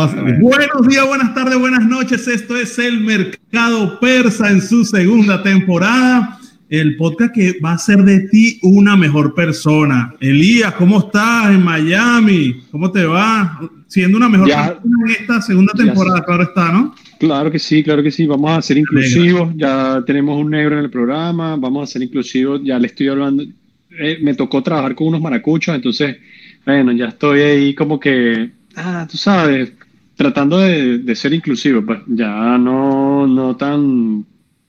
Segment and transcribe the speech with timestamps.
[0.00, 2.26] Buenos días, buenas tardes, buenas noches.
[2.26, 6.38] Esto es el Mercado Persa en su segunda temporada.
[6.70, 10.14] El podcast que va a hacer de ti una mejor persona.
[10.20, 12.62] Elías, ¿cómo estás en Miami?
[12.70, 13.60] ¿Cómo te va?
[13.88, 16.94] Siendo una mejor persona en esta segunda temporada, claro está, ¿no?
[17.18, 18.24] Claro que sí, claro que sí.
[18.24, 19.52] Vamos a ser inclusivos.
[19.54, 21.56] Ya tenemos un negro en el programa.
[21.56, 22.62] Vamos a ser inclusivos.
[22.64, 23.42] Ya le estoy hablando.
[23.42, 26.16] Eh, me tocó trabajar con unos maracuchos, entonces,
[26.64, 29.72] bueno, ya estoy ahí como que ah, tú sabes,
[30.20, 34.26] tratando de, ser inclusivo, pues ya no, no tan...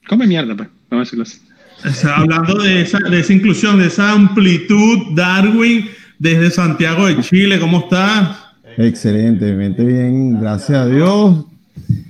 [0.07, 2.07] Come mierda, pues, vamos a decirlo así.
[2.07, 7.79] hablando de esa, de esa inclusión, de esa amplitud, Darwin, desde Santiago de Chile, ¿cómo
[7.79, 8.45] estás?
[8.77, 11.45] Excelentemente bien, gracias a Dios.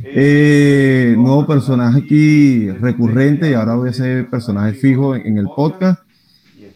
[0.04, 5.99] Eh, nuevo personaje aquí recurrente y ahora voy a ser personaje fijo en el podcast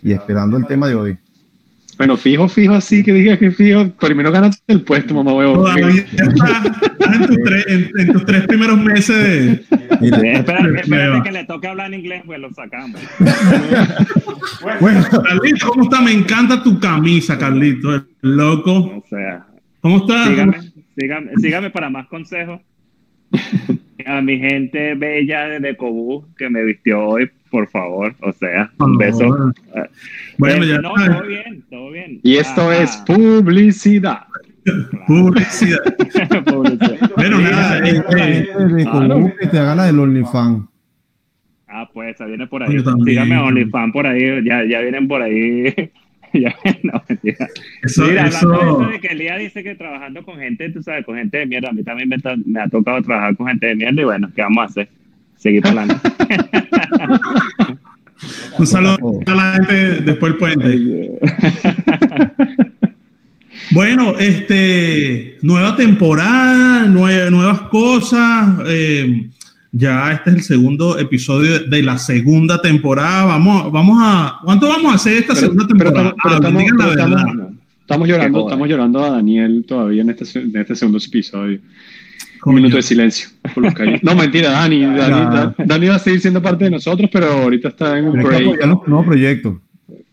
[0.02, 1.18] y esperando el tema de hoy.
[1.98, 3.90] Bueno, fijo, fijo, así que digas que fijo.
[3.92, 5.66] Primero ganaste el puesto, mamá huevo.
[7.68, 10.34] en, tus tres primeros meses de.
[10.34, 13.00] espérate, que le toque hablar en inglés, pues lo sacamos.
[14.82, 16.02] bueno, Carlito, ¿cómo está?
[16.02, 18.06] Me encanta tu camisa, Carlito.
[18.22, 18.74] Loco.
[18.74, 19.46] O sea.
[19.82, 20.28] ¿Cómo estás?
[20.28, 20.58] Sígame,
[20.98, 22.60] sígame, sígame para más consejos.
[24.06, 28.14] A mi gente bella de Cobú que me vistió hoy, por favor.
[28.20, 29.54] O sea, un beso.
[30.38, 32.20] Bueno, eh, ya no, todo bien, todo bien.
[32.22, 34.24] Y esto es publicidad.
[35.08, 35.80] Publicidad.
[36.46, 37.12] publicidad.
[37.16, 38.50] Bueno, nada, este,
[39.40, 40.66] que te haga la del OnlyFans.
[41.70, 42.78] Ah, pues, viene por ahí.
[43.06, 45.74] Síganme OnlyFans por ahí, ya, ya vienen por ahí.
[46.34, 47.48] ya, no, mentira.
[47.84, 48.54] Eso, Mira, eso...
[48.54, 51.38] hablando de eso de que Elías dice que trabajando con gente, tú sabes, con gente
[51.38, 54.04] de mierda, a mí también me, me ha tocado trabajar con gente de mierda y
[54.04, 54.90] bueno, ¿qué vamos a hacer?
[55.46, 55.96] Seguir adelante.
[58.58, 61.12] Un saludo a la gente después del puente.
[63.70, 68.56] Bueno, este, nueva temporada, nuevas cosas.
[68.66, 69.30] Eh,
[69.72, 73.26] ya este es el segundo episodio de la segunda temporada.
[73.26, 76.16] Vamos, vamos a, ¿cuánto vamos a hacer esta segunda temporada?
[76.24, 76.64] Ah, estamos,
[78.08, 81.60] llorando, estamos llorando a Daniel todavía en este, en este segundo episodio.
[82.46, 83.30] Un minuto de silencio.
[84.04, 84.86] no, mentira, Dani.
[85.66, 89.62] Dani, va a seguir siendo parte de nosotros, pero ahorita está en un nuevo proyecto.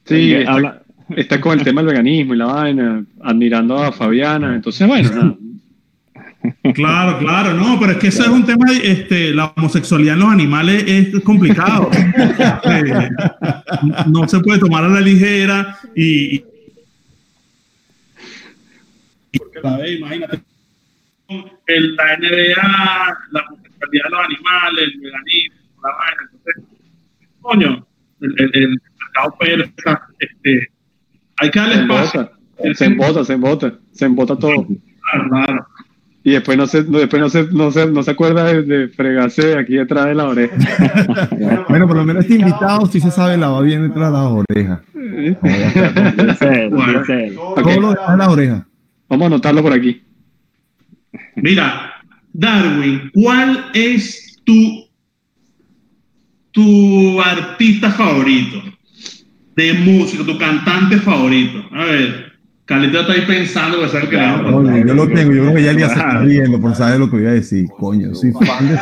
[0.04, 0.82] Sí, está,
[1.14, 4.54] está, con el tema del veganismo y la vaina, admirando a Fabiana.
[4.54, 5.36] Entonces, bueno,
[6.74, 10.30] Claro, claro, no, pero es que ese es un tema, este, la homosexualidad en los
[10.30, 11.88] animales es complicado.
[11.92, 13.10] Este,
[14.08, 16.42] no se puede tomar a la ligera y,
[19.32, 19.40] y
[19.98, 20.40] imagínate
[21.66, 26.22] el, la NBA, la homosexualidad de los animales, el veganismo, la vaina.
[26.32, 26.64] Entonces,
[27.40, 27.86] coño,
[28.20, 30.70] el, el, el mercado persa, este,
[31.38, 32.30] hay que darle espacio.
[32.74, 34.66] Se embota, se embota, se embota todo.
[34.66, 35.66] Claro, claro.
[36.24, 39.58] Y después no se, después no se, no se, no se acuerda de, de, fregarse
[39.58, 40.56] aquí detrás de la oreja.
[41.68, 44.80] bueno, por lo menos este invitado sí se sabe lavar bien detrás de las orejas.
[47.62, 48.64] ¿Cómo lo dejas en la oreja?
[49.08, 50.04] Vamos a anotarlo por aquí.
[51.36, 51.92] Mira,
[52.32, 54.86] Darwin, ¿cuál es tu,
[56.50, 58.62] tu artista favorito
[59.56, 61.64] de música, tu cantante favorito?
[61.72, 62.32] A ver,
[62.64, 65.72] Carlito está ahí pensando que sabe que no, Yo lo tengo, yo creo que ya
[65.72, 67.66] le está riendo por saber lo que voy a decir.
[67.78, 68.78] Coño, soy fan de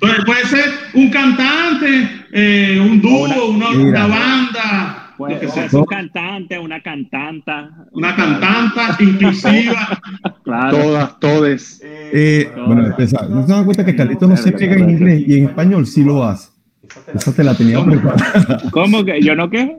[0.00, 6.58] Puede, puede ser un cantante, eh, un dúo, una, una banda Puede ser un cantante,
[6.58, 7.86] una cantanta.
[7.92, 10.00] Una cantanta inclusiva.
[10.44, 10.76] claro.
[10.76, 11.80] Todas, todes.
[11.84, 13.28] Eh, bueno, empezar.
[13.30, 16.04] ¿No se dan cuenta que Carlitos no se pega en inglés y en español sí
[16.04, 16.50] lo hace?
[17.14, 18.62] Esa te la tenía preparada.
[18.70, 19.20] ¿Cómo que?
[19.20, 19.76] ¿Yo no qué?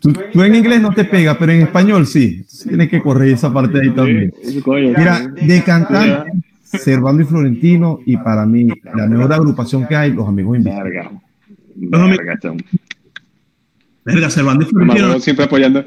[0.00, 2.44] Tú, en inglés no te pega, pero en español sí.
[2.66, 4.32] Tienes que correr esa parte ahí también.
[4.66, 6.32] Mira, de cantante,
[6.62, 10.88] Servando y Florentino, y para mí, la mejor agrupación que hay, los amigos invitados.
[11.76, 12.24] Los amigos
[14.14, 15.20] Verga, Florentino.
[15.20, 15.84] Siempre apoyando.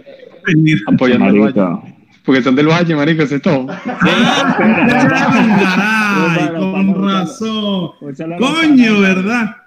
[0.87, 1.93] Apoyando al Valle.
[2.25, 3.67] Porque son del Valle, marico, ese es todo.
[3.67, 3.99] Caray,
[6.55, 7.89] con razón.
[8.39, 9.57] Coño, ¿verdad?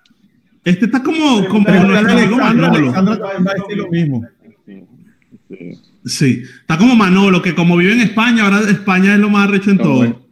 [0.64, 4.26] Este está como, como Alexandra, Alexandra también va a decir lo mismo.
[6.04, 9.70] Sí, está como Manolo, que como vive en España, ahora España es lo más recho
[9.70, 10.24] en todo.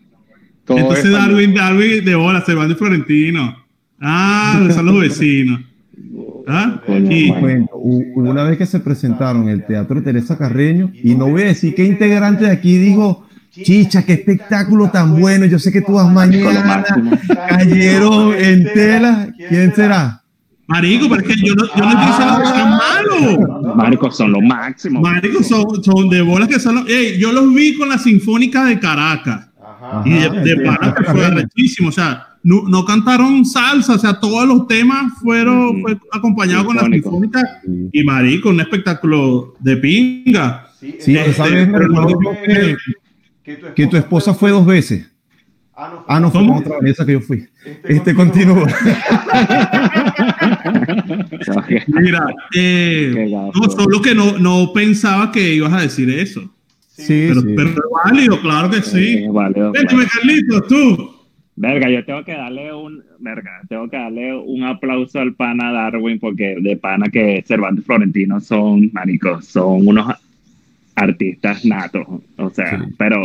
[0.65, 0.79] todo.
[0.79, 3.65] Entonces Darwin, Darwin de hola, Servando y Florentino.
[4.01, 5.61] Ah, son los vecinos.
[6.47, 6.81] ¿Ah?
[8.15, 11.75] una vez que se presentaron en el Teatro Teresa Carreño, y no voy a decir
[11.75, 16.13] qué integrante de aquí dijo, chicha, qué espectáculo tan bueno, yo sé que tú vas
[16.13, 16.85] mañana,
[17.49, 20.21] cayeron en tela, ¿quién será?
[20.67, 23.77] Marico, pero es que yo no, yo no estoy diciendo que sean malos.
[23.77, 25.03] Marico, son los máximos.
[25.03, 26.89] Marico, son, son de bolas que son los.
[26.89, 29.49] Ey, yo los vi con la Sinfónica de Caracas.
[30.07, 30.55] y de, de
[30.97, 31.91] que fue rechísimo.
[31.91, 36.77] O sea, no, no, cantaron salsa, o sea, todos los temas fueron fue acompañados con
[36.77, 37.61] la Sinfónica.
[37.91, 40.69] Y Marico, un espectáculo de pinga.
[40.79, 42.21] Sí, este, esa vez me recuerdo
[43.43, 45.11] que, que tu esposa fue dos veces.
[45.77, 47.49] Ah, no, fue otra vez esa que yo fui.
[47.65, 48.65] Este, este continúa.
[51.89, 56.43] Mira, eh, no, solo que no, no pensaba que ibas a decir eso.
[56.87, 57.55] Sí, pero, sí.
[57.57, 59.19] pero es válido, claro que sí.
[59.19, 61.14] sí válido, Carlitos, tú.
[61.57, 66.19] Verga, yo tengo que darle un, verga, tengo que darle un aplauso al pana Darwin
[66.19, 70.13] porque de pana que Cervantes Florentino son, maricos, son unos
[70.97, 72.07] artistas natos,
[72.37, 73.23] o sea, pero,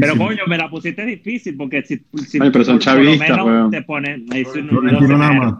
[0.00, 3.70] pero coño, me la pusiste difícil porque si, si Ay, pero son chavistas, bueno.
[3.70, 5.54] te ponen, me dice, no, no, no, nada más.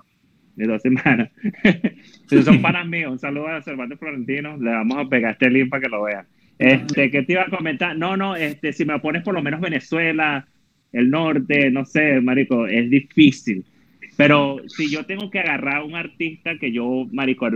[0.57, 1.31] De dos semanas.
[2.27, 5.69] si son panas míos, un saludo a Cervantes Florentino, le vamos a pegar este link
[5.69, 6.27] para que lo vean.
[6.59, 7.97] Este, ¿qué te iba a comentar?
[7.97, 10.49] No, no, este, si me pones por lo menos Venezuela,
[10.93, 13.65] el norte, no sé, marico, es difícil.
[14.17, 17.49] Pero si yo tengo que agarrar a un artista que yo, marico,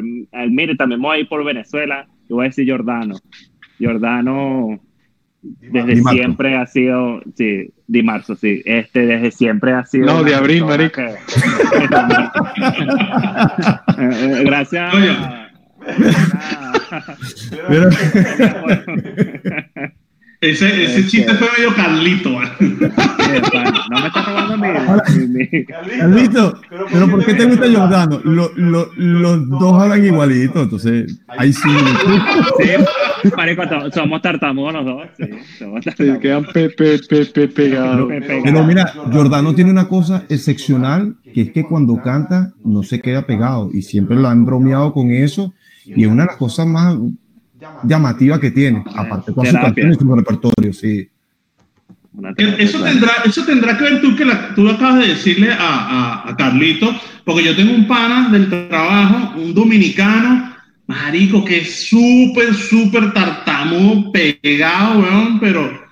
[0.48, 3.16] mire, también voy a ir por Venezuela, yo voy a decir Jordano.
[3.80, 4.80] Jordano
[5.42, 10.06] desde siempre ha sido, sí, de marzo, sí, este desde siempre ha sido.
[10.06, 11.16] No, de abril, marica.
[13.98, 14.92] Eh, gracias.
[20.42, 22.30] Ese, ese chiste fue medio Carlito.
[22.30, 25.64] no me estás robando mi.
[25.64, 26.60] Carlito,
[26.90, 28.20] pero ¿por qué te gusta Jordano?
[28.24, 31.70] Lo, lo, los dos hablan igualito, entonces ahí sí.
[32.58, 33.62] Sí, marico,
[33.94, 35.06] somos tartamudos los dos.
[35.16, 35.26] Sí,
[35.60, 36.18] somos tartamudos.
[36.18, 36.98] quedan pe, pe,
[37.32, 38.10] pe, pegados.
[38.42, 43.26] Pero mira, Jordano tiene una cosa excepcional, que es que cuando canta no se queda
[43.26, 45.54] pegado y siempre lo han bromeado con eso.
[45.84, 46.96] Y es una de las cosas más
[47.84, 51.08] llamativa que tiene, aparte con su canción y su repertorio, sí.
[52.58, 56.36] Eso tendrá, eso tendrá que ver tú que la, tú acabas de decirle a, a,
[56.36, 56.94] Carlito,
[57.24, 60.54] porque yo tengo un pana del trabajo, un dominicano,
[60.86, 65.82] marico, que es súper, súper tartamudo, pegado, weón, pero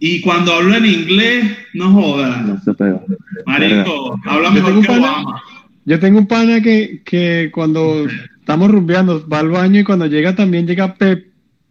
[0.00, 2.44] y cuando habla en inglés, no jodas.
[2.44, 3.00] No se pega.
[3.46, 5.42] Marico, habla mejor que Obama.
[5.84, 8.06] Yo tengo un pana que, que cuando
[8.48, 11.22] estamos rumbeando, va al baño y cuando llega también llega pe,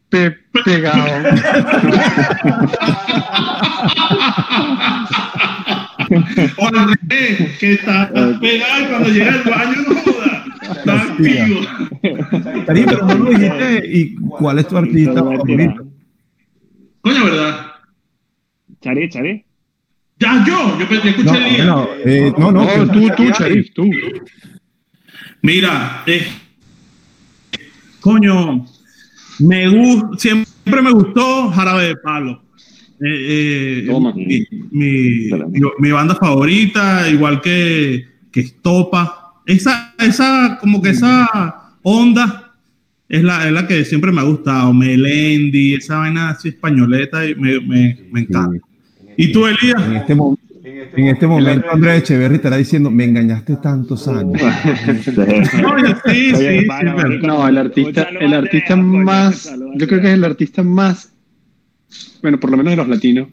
[0.10, 0.30] pe,
[0.64, 1.06] pegado.
[6.56, 6.70] o
[7.60, 10.46] que está pegado y cuando llega al baño no joda.
[10.62, 11.62] Está activo.
[12.68, 13.82] pero no lo dijiste.
[13.86, 15.88] ¿Y cuál es tu artista favorito?
[17.02, 17.72] Coño, ¿verdad?
[18.82, 19.44] Chari, Chari.
[20.20, 21.66] Ya, yo, yo, yo escuché no, el día.
[21.66, 23.90] No, eh, no, no, no, tú, tú, Charif, tú.
[25.42, 26.28] Mira, eh,
[28.08, 28.66] coño,
[29.40, 32.42] me gusta, siempre me gustó Jarabe de Palo.
[33.02, 35.30] Eh, eh, mi,
[35.78, 39.34] mi, banda favorita, igual que, que Estopa.
[39.46, 42.54] Esa, esa, como que esa onda
[43.10, 44.74] es la, es la que siempre me ha gustado.
[44.74, 48.66] Melendi, esa vaina así españoleta, me, me, me encanta.
[49.18, 49.84] ¿Y tú, Elías?
[49.86, 50.16] En este,
[50.98, 54.42] en este momento, Andrés Echeverry estará diciendo: Me engañaste tantos años.
[56.06, 56.68] sí, sí,
[57.22, 61.14] no, el artista, el artista más, yo creo que es el artista más,
[62.22, 63.28] bueno, por lo menos de los latinos,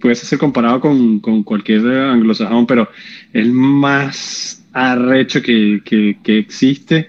[0.00, 2.88] puede ser comparado con, con cualquier anglosajón, pero
[3.32, 7.08] el más arrecho que, que, que existe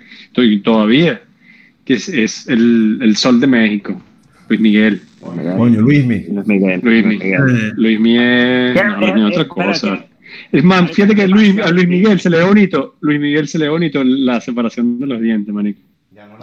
[0.64, 1.22] todavía,
[1.86, 4.02] que es, es el, el Sol de México,
[4.48, 5.02] Luis Miguel.
[5.22, 6.34] Coño, Luis Miguel.
[6.34, 6.80] Luis Miguel.
[6.84, 7.74] Luis Miguel.
[7.76, 8.76] Luis Miguel.
[9.16, 10.06] No, otra cosa.
[10.52, 12.96] Es más, fíjate que Luis, a Luis Miguel se le ve bonito.
[13.02, 15.82] Luis Miguel se le ve bonito la separación de los dientes, manico.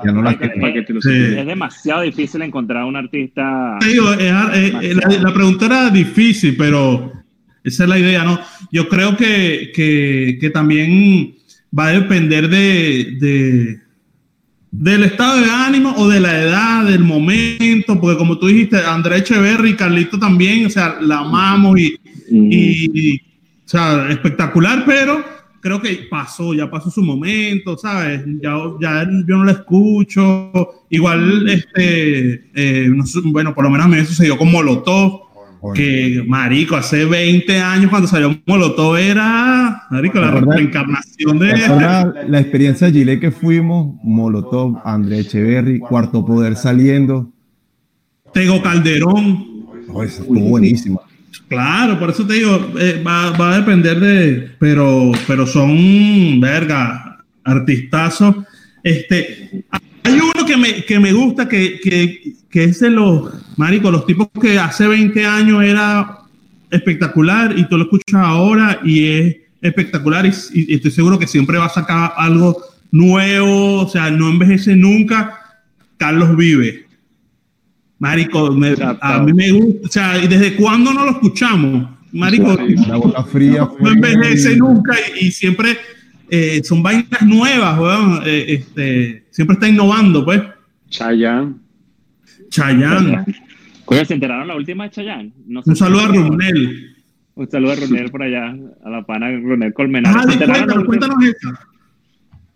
[0.04, 3.78] Ya no, la Es demasiado difícil encontrar un artista.
[3.84, 7.12] Digo, eh, eh, la, pregunta era difícil, pero
[7.62, 8.40] esa es la idea, ¿no?
[8.72, 11.34] Yo creo que, que, que también
[11.76, 13.80] va a depender de, de
[14.78, 19.22] del estado de ánimo o de la edad, del momento, porque como tú dijiste, Andrés
[19.22, 21.98] Echeverry y Carlito también, o sea, la amamos y,
[22.30, 23.20] y, o
[23.64, 25.24] sea, espectacular, pero
[25.60, 28.22] creo que pasó, ya pasó su momento, ¿sabes?
[28.40, 30.84] Ya, ya yo no la escucho.
[30.90, 32.88] Igual, este, eh,
[33.24, 35.27] bueno, por lo menos me sucedió con Molotov
[35.74, 41.48] que, marico, hace 20 años cuando salió Molotov era, marico, la reencarnación de...
[42.28, 47.30] La, experiencia de Gile que fuimos, Molotov, André Echeverry, Cuarto Poder saliendo.
[48.32, 49.66] Tego Calderón.
[49.88, 51.02] Oh, estuvo buenísimo.
[51.48, 57.24] Claro, por eso te digo, eh, va, va, a depender de, pero, pero son, verga,
[57.42, 58.44] artistazo.
[58.82, 59.64] Este,
[60.04, 64.06] hay uno que me, que me gusta, que, que, que es de los, marico, los
[64.06, 66.20] tipos que hace 20 años era
[66.70, 71.66] espectacular y tú lo escuchas ahora y es espectacular y, estoy seguro que siempre va
[71.66, 72.56] a sacar algo
[72.92, 75.34] nuevo, o sea, no envejece nunca.
[75.96, 76.86] Carlos Vive.
[77.98, 78.56] Marico,
[79.00, 81.90] a mí me gusta, o sea, ¿y desde cuándo no lo escuchamos?
[82.12, 85.76] Marico, la boca fría no envejece nunca y, siempre
[86.30, 90.40] eh, son vainas nuevas, eh, este, siempre está innovando, pues.
[90.88, 91.67] Chayanne.
[92.48, 93.24] Chayanne.
[93.86, 95.32] Oye, ¿se enteraron la última de Chayanne?
[95.46, 96.96] Un saludo a Runel.
[97.34, 100.14] Un saludo a Runel por allá, a la pana Runel Colmenar.
[100.16, 101.68] Ah, cuéntanos, cuéntanos esa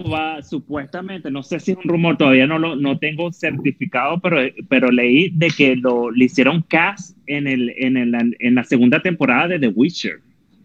[0.02, 4.38] va supuestamente, no sé si es un rumor, todavía no lo no tengo certificado, pero,
[4.68, 9.00] pero leí de que lo le hicieron cast en, el, en, el, en la segunda
[9.00, 10.20] temporada de The Witcher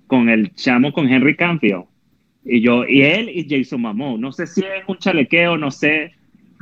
[0.08, 1.84] con el chamo con Henry Cavill
[2.46, 4.18] y yo y él y Jason Momoa.
[4.18, 6.14] No sé si es un chalequeo, no sé,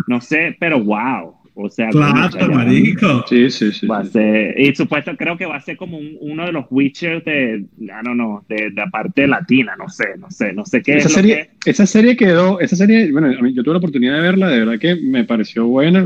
[0.07, 1.34] no sé, pero wow.
[1.57, 3.25] O sea, claro, marico.
[3.29, 3.87] Sí, sí, sí.
[3.87, 7.23] Va a ser, y supuesto creo que va a ser como uno de los Witchers
[7.23, 11.07] de, no, no, de, la parte latina, no sé, no sé, no sé qué esa
[11.07, 14.79] serie, Esa serie quedó, esa serie, bueno, yo tuve la oportunidad de verla, de verdad
[14.79, 16.05] que me pareció buena,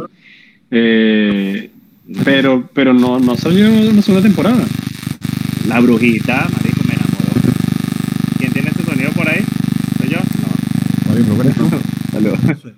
[0.69, 1.71] eh,
[2.23, 4.63] pero, pero no, no salió una segunda temporada.
[5.67, 7.41] La brujita, marico, me enamoró.
[8.37, 9.43] ¿Quién tiene ese sonido por ahí?
[9.97, 10.19] ¿Soy yo?
[10.19, 11.58] No.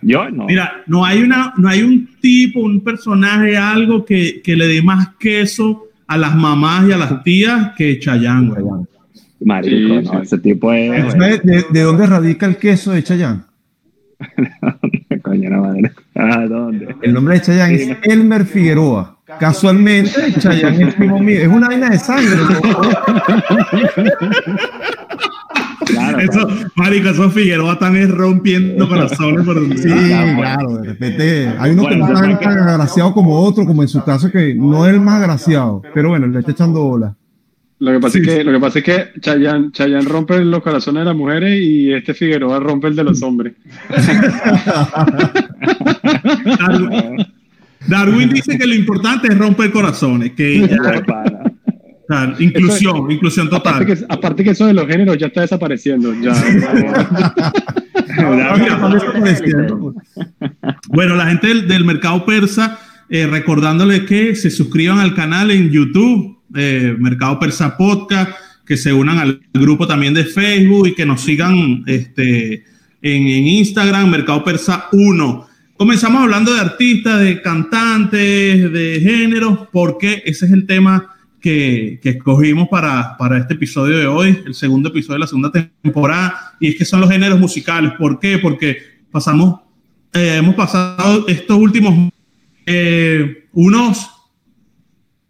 [0.02, 0.46] Yo no.
[0.46, 4.82] Mira, no hay, una, no hay un tipo, un personaje, algo que, que le dé
[4.82, 8.54] más queso a las mamás y a las tías que Chayanne.
[9.40, 11.18] Marico, no, ese tipo es.
[11.18, 13.42] ¿De, dónde radica el queso de Chayanne?
[15.22, 15.92] Coño, no, madre.
[16.16, 16.96] Ah, ¿dónde?
[17.02, 19.18] El nombre de Chayanne es Elmer Figueroa.
[19.40, 21.40] Casualmente, Chayanne es primo mío.
[21.40, 22.36] Es una vaina de sangre.
[26.20, 31.96] Eso, marico, esos Figueroa están rompiendo corazones por Sí, claro, de repente hay uno que
[31.96, 35.22] no es tan agraciado como otro, como en su caso que no es el más
[35.22, 37.16] agraciado, pero bueno, le está echando bola.
[37.80, 41.06] Lo que pasa es que, lo que, pasa es que Chayanne, rompe los corazones de
[41.06, 43.54] las mujeres y este Figueroa rompe el de los hombres.
[47.88, 50.60] Darwin dice que lo importante es romper corazones, que
[52.40, 53.76] inclusión, inclusión total.
[53.76, 56.14] Aparte que, aparte que, eso de los géneros ya está desapareciendo.
[56.22, 56.34] Ya,
[60.90, 66.40] bueno, la gente del, mercado persa, eh, recordándole que se suscriban al canal en YouTube,
[66.56, 68.32] eh, Mercado Persa Podcast,
[68.66, 72.64] que se unan al grupo también de Facebook y que nos sigan este,
[73.02, 75.48] en, en Instagram, Mercado Persa 1.
[75.78, 81.10] Comenzamos hablando de artistas, de cantantes, de géneros, porque ese es el tema
[81.42, 86.56] que, escogimos para, para, este episodio de hoy, el segundo episodio de la segunda temporada,
[86.60, 87.94] y es que son los géneros musicales.
[87.98, 88.38] ¿Por qué?
[88.38, 88.78] Porque
[89.12, 89.60] pasamos,
[90.14, 92.12] eh, hemos pasado estos últimos
[92.66, 94.10] eh, unos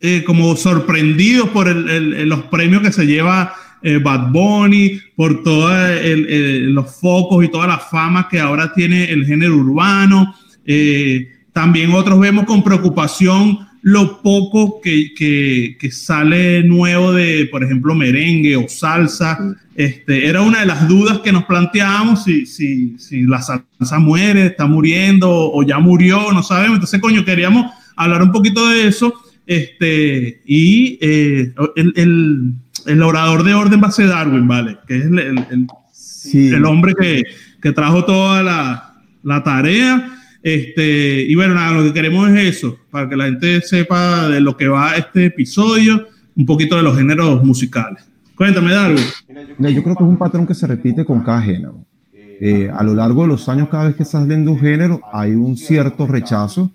[0.01, 3.53] eh, como sorprendidos por los premios que se lleva
[4.03, 9.55] Bad Bunny, por todos los focos y toda la fama que ahora tiene el género
[9.55, 10.35] urbano.
[11.51, 18.55] también otros vemos con preocupación lo poco que, que, sale nuevo de, por ejemplo, merengue
[18.55, 19.39] o salsa.
[19.75, 24.47] Este, era una de las dudas que nos planteábamos si, si, si la salsa muere,
[24.47, 26.75] está muriendo o ya murió, no sabemos.
[26.75, 29.13] Entonces, coño, queríamos hablar un poquito de eso.
[29.47, 32.53] Este, y eh, el, el,
[32.85, 34.77] el, orador de orden va a ser Darwin, ¿vale?
[34.87, 35.67] Que es el, el,
[36.53, 37.23] el hombre que,
[37.61, 40.20] que, trajo toda la, la tarea.
[40.43, 44.41] Este, y bueno, nada, lo que queremos es eso, para que la gente sepa de
[44.41, 48.03] lo que va este episodio, un poquito de los géneros musicales.
[48.35, 49.03] Cuéntame, Darwin.
[49.59, 51.85] Mira, yo creo que es un patrón que se repite con cada género.
[52.13, 55.33] Eh, a lo largo de los años, cada vez que sale de un género, hay
[55.33, 56.71] un cierto rechazo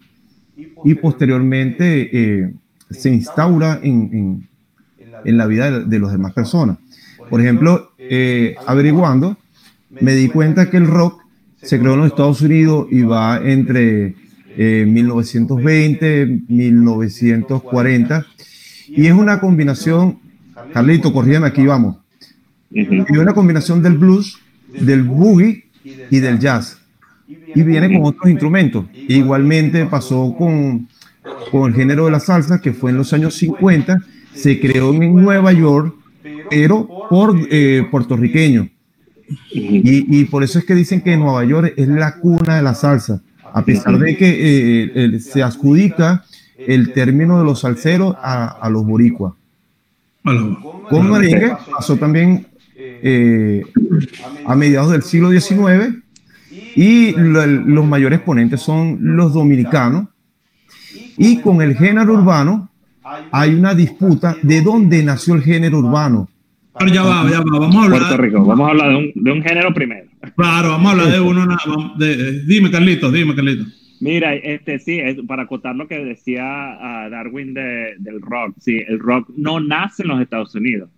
[0.85, 2.55] y posteriormente eh,
[2.91, 4.49] se instaura en, en,
[5.25, 6.79] en, la vida de, de las demás personas.
[7.29, 9.37] Por ejemplo, eh, averiguando,
[9.91, 11.26] me di cuenta que el rock
[11.67, 14.15] se creó en los Estados Unidos y va entre
[14.57, 18.27] 1920, eh, 1940.
[18.89, 20.21] Y es una combinación,
[20.73, 21.97] Carlito, corrían aquí, vamos.
[22.71, 24.39] Y una combinación del blues,
[24.81, 25.65] del boogie
[26.11, 26.79] y del jazz.
[27.27, 28.87] Y viene con otros instrumentos.
[29.09, 30.89] Igualmente pasó con,
[31.51, 33.99] con el género de la salsa, que fue en los años 50.
[34.35, 35.97] Se creó en Nueva York,
[36.49, 38.69] pero por eh, puertorriqueños
[39.51, 43.23] y, por eso es que dicen que Nueva York es la cuna de la salsa,
[43.53, 46.25] a pesar de que eh, se adjudica
[46.59, 49.35] el término de los salseros a, los boricuas.
[50.23, 52.47] Con merengue pasó también
[52.79, 53.63] eh,
[54.45, 55.97] a mediados del siglo XIX
[56.75, 60.09] Y los mayores ponentes son los dominicanos.
[61.17, 62.69] Y con el género urbano
[63.31, 66.29] hay una disputa de dónde nació el género urbano.
[66.79, 68.01] Pero ya va, ya va, vamos a hablar.
[68.01, 70.07] Puerto Rico, vamos a hablar de un, de un género primero.
[70.37, 71.47] Claro, vamos a hablar de uno.
[71.99, 73.67] De, dime, Carlitos, dime, Carlitos.
[74.01, 78.99] Mira, este sí, para acotar lo que decía uh, Darwin de, del rock, sí, el
[78.99, 80.91] rock no nace en los Estados Unidos.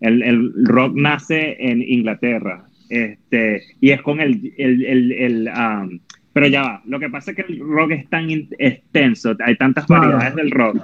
[0.00, 2.64] El, el rock nace en Inglaterra.
[2.88, 5.98] Este, y es con el, el, el, el um,
[6.38, 9.88] pero ya va, lo que pasa es que el rock es tan extenso, hay tantas
[9.88, 10.78] variedades del rock.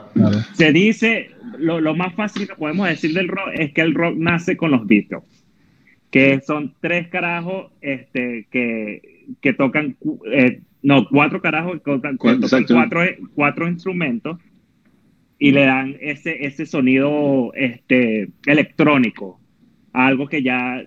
[0.52, 4.16] Se dice, lo, lo, más fácil que podemos decir del rock es que el rock
[4.16, 5.23] nace con los Beatles,
[6.11, 9.96] que son tres carajos este, que, que tocan,
[10.30, 13.02] eh, no, cuatro carajos que tocan, cuatro,
[13.34, 14.38] cuatro instrumentos
[15.38, 19.40] y le dan ese, ese sonido este, electrónico,
[19.92, 20.84] algo que ya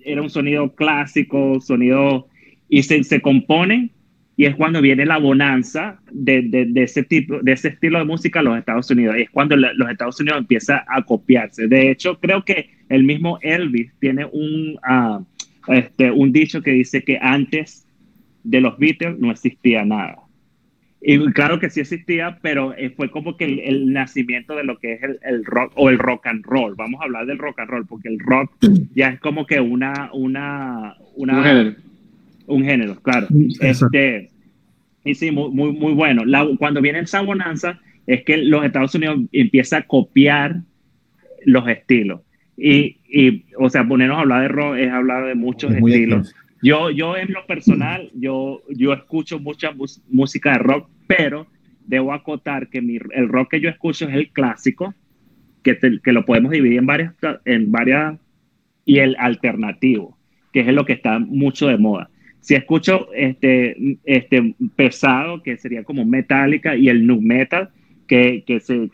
[0.00, 2.28] era un sonido clásico, sonido,
[2.68, 3.92] y se, se componen
[4.36, 8.38] y es cuando viene la bonanza de, de, ese tipo, de ese estilo de música
[8.38, 9.16] en los Estados Unidos.
[9.18, 11.68] Y es cuando los Estados Unidos empieza a copiarse.
[11.68, 15.24] De hecho, creo que el mismo Elvis tiene un, uh,
[15.68, 17.86] este, un dicho que dice que antes
[18.42, 20.16] de los Beatles no existía nada.
[21.04, 24.94] Y claro que sí existía, pero eh, fue como que el, nacimiento de lo que
[24.94, 26.74] es el, el, rock o el rock and roll.
[26.76, 28.52] Vamos a hablar del rock and roll, porque el rock
[28.94, 31.74] ya es como que una, una, una
[32.46, 33.28] un género, claro.
[33.60, 34.30] Este,
[35.04, 36.24] y sí, muy, muy, muy bueno.
[36.24, 40.62] La, cuando viene esa bonanza, es que los Estados Unidos empieza a copiar
[41.44, 42.20] los estilos.
[42.56, 46.34] Y, y, o sea, ponernos a hablar de rock es hablar de muchos estilos.
[46.62, 49.72] Yo, yo en lo personal, yo, yo escucho mucha
[50.08, 51.46] música de rock, pero
[51.86, 54.94] debo acotar que mi, el rock que yo escucho es el clásico,
[55.64, 58.18] que, que lo podemos dividir en varias, en varias,
[58.84, 60.16] y el alternativo,
[60.52, 62.10] que es lo que está mucho de moda.
[62.42, 67.70] Si escucho este, este pesado, que sería como Metallica, y el nu metal,
[68.08, 68.90] que, que, se,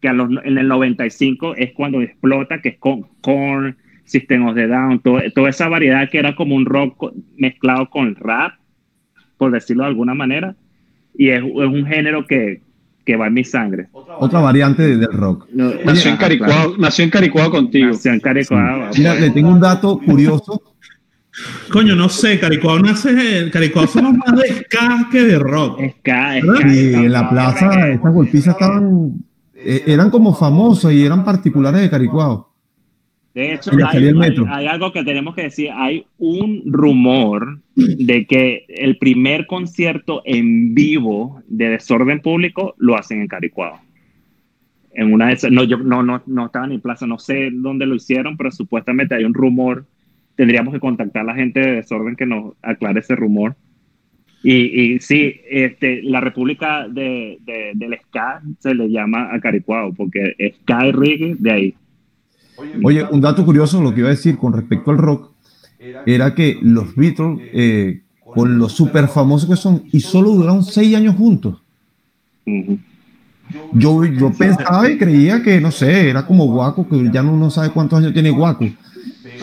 [0.00, 4.66] que a los, en el 95 es cuando explota, que es con Korn, Systems de
[4.66, 8.54] Down, toda esa variedad que era como un rock mezclado con rap,
[9.38, 10.56] por decirlo de alguna manera,
[11.16, 12.60] y es, un género que,
[13.06, 13.86] que, va en mi sangre.
[13.92, 15.46] Otra variante del rock.
[15.52, 17.90] nació, en Caricuado, nació en Caricuado contigo.
[17.90, 18.90] Nació en Caricuado.
[18.98, 20.60] Mira, le tengo un dato curioso.
[21.70, 25.80] Coño, no sé, Caricuado nace, Caricuado somos más de ska que de rock.
[25.98, 29.12] Ska, Y en la plaza, estas golpizas estaban,
[29.54, 32.50] eh, eran como famosos y eran particulares de Caricuado.
[33.34, 35.70] De hecho, hay, algo que tenemos que decir.
[35.72, 43.20] Hay un rumor de que el primer concierto en vivo de Desorden Público lo hacen
[43.20, 43.78] en Caricuado.
[44.92, 47.86] En una de esas, no, yo no, no, no estaba en plaza, no sé dónde
[47.86, 49.86] lo hicieron, pero supuestamente hay un rumor.
[50.40, 53.56] Tendríamos que contactar a la gente de Desorden que nos aclare ese rumor.
[54.42, 54.54] Y,
[54.94, 57.36] y sí, este, la República de,
[57.74, 61.74] del Ska se le llama a Caricuado, porque Ska y reggae de ahí.
[62.82, 65.30] Oye, un dato curioso, lo que iba a decir con respecto al rock,
[66.06, 70.96] era que los Beatles, eh, con lo súper famosos que son, y solo duraron seis
[70.96, 71.62] años juntos.
[73.74, 77.50] Yo, yo pensaba y creía que, no sé, era como Guaco, que ya no, no
[77.50, 78.64] sabe cuántos años tiene Guaco.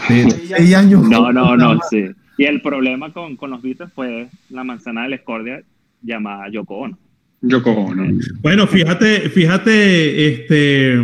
[0.07, 2.05] Seis años No, no, no, sí.
[2.37, 5.63] Y el problema con, con los Beatles fue la manzana de la escordia
[6.01, 6.97] llamada Yoko Ono.
[7.41, 8.19] Yoko Ono.
[8.41, 10.99] Bueno, fíjate, fíjate, este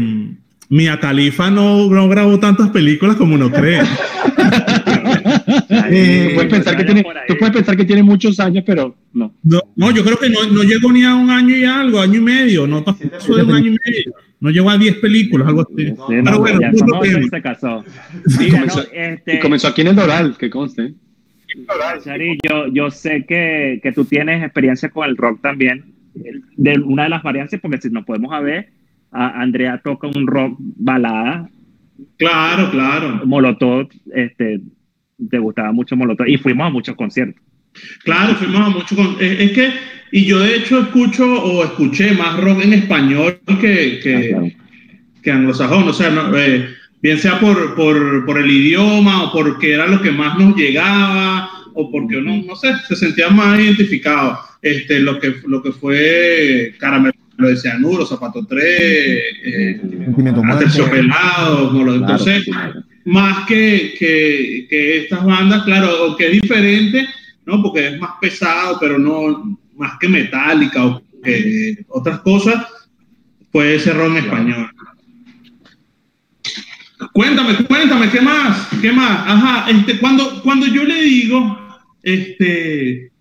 [0.69, 3.81] Mia Khalifa no, no grabó tantas películas como uno cree.
[5.95, 9.33] Eh, tú, puedes pensar que tiene, tú puedes pensar que tiene muchos años, pero no.
[9.43, 12.21] No, yo creo que no, no, llegó ni a un año y algo, año y
[12.21, 14.13] medio, no pasó de un año y medio.
[14.43, 15.87] No llegó a 10 películas, algo así.
[15.87, 17.83] Sí, pero no, bueno, se casó.
[18.27, 20.93] Sí, comenzó, este, y comenzó aquí en el Doral, que conste.
[22.03, 27.03] Chari, yo, yo sé que, que tú tienes experiencia con el rock también, de una
[27.03, 28.69] de las variantes, porque si nos podemos ver
[29.13, 31.49] Andrea toca un rock balada.
[32.17, 33.21] Claro, claro.
[33.25, 34.61] Molotov, este,
[35.29, 37.41] te gustaba mucho Molotov y fuimos a muchos conciertos.
[38.03, 39.21] Claro, fuimos a muchos conciertos.
[39.21, 39.69] Es que,
[40.15, 44.47] y yo de hecho escucho o escuché más rock en español que, que, ah,
[45.23, 46.69] que anglosajón, o sea, eh,
[47.01, 51.49] bien sea por, por, por, el idioma o porque era lo que más nos llegaba
[51.73, 54.37] o porque uno, no sé, se sentía más identificado.
[54.61, 59.81] Este, lo que, lo que fue Caramelo lo de Cianuro, Zapato 3, eh,
[60.47, 62.47] Aterciopelado, entonces,
[63.05, 67.07] más que, que, que, estas bandas, claro, que es diferente,
[67.47, 67.63] ¿no?
[67.63, 72.65] Porque es más pesado, pero no más que metálica o que otras cosas,
[73.51, 74.69] puede ser ron español.
[77.13, 78.67] Cuéntame, cuéntame, ¿qué más?
[78.81, 79.27] ¿Qué más?
[79.27, 81.59] Ajá, este, cuando, cuando yo le digo
[82.01, 83.11] este,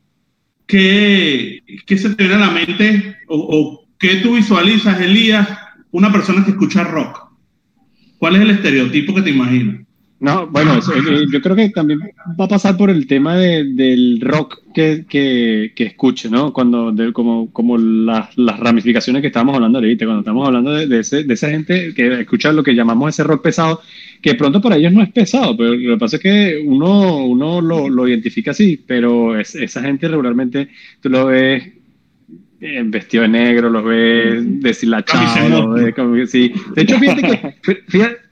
[0.67, 5.49] ¿qué, qué se te viene a la mente o, o qué tú visualizas, Elías,
[5.91, 7.33] una persona que escucha rock?
[8.19, 9.82] ¿Cuál es el estereotipo que te imaginas?
[10.23, 11.99] No, bueno, eh, yo creo que también
[12.41, 16.53] va a pasar por el tema del rock que, que, que, escuche, ¿no?
[16.53, 21.01] Cuando, como, como las, las, ramificaciones que estábamos hablando ahorita, cuando estamos hablando de, de,
[21.01, 23.81] ese, de, esa gente que escucha lo que llamamos ese rock pesado,
[24.21, 27.61] que pronto para ellos no es pesado, pero lo que pasa es que uno, uno
[27.61, 30.69] lo, lo identifica así, pero es, esa gente regularmente
[31.01, 31.65] tú lo ves
[32.61, 35.81] vestido de negro, los ves deshilachados,
[36.31, 36.53] sí.
[36.77, 38.32] De hecho, fíjate que, fíjate,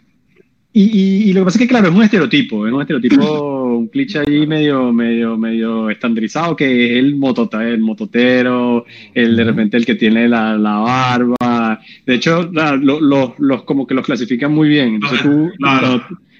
[0.73, 3.89] y, y, lo que pasa es que, claro, es un estereotipo, es un estereotipo, un
[3.89, 9.77] cliché ahí medio, medio, medio estandarizado, que es el, motota, el mototero, el de repente
[9.77, 11.81] el que tiene la, la barba.
[12.07, 14.95] De hecho, los, los, como que los clasifican muy bien.
[14.95, 15.51] Entonces tú,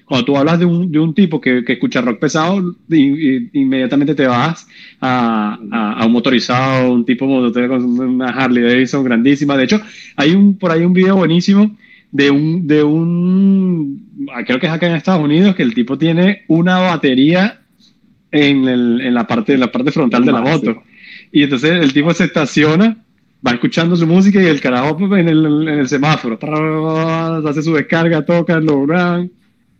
[0.05, 4.27] cuando, tú hablas de un, de un tipo que, que, escucha rock pesado, inmediatamente te
[4.27, 4.65] vas
[5.01, 9.57] a, a, un motorizado, un tipo mototero con una Harley Davidson grandísima.
[9.57, 9.81] De hecho,
[10.15, 11.75] hay un, por ahí un video buenísimo
[12.11, 15.97] de un, de un, ah, creo que es acá en Estados Unidos, que el tipo
[15.97, 17.61] tiene una batería
[18.31, 20.83] en, el, en la, parte, la parte frontal de la moto.
[21.31, 22.97] Y entonces el tipo se estaciona,
[23.45, 26.37] va escuchando su música y el carajo en el, en el semáforo,
[27.47, 28.85] hace su descarga, toca, lo,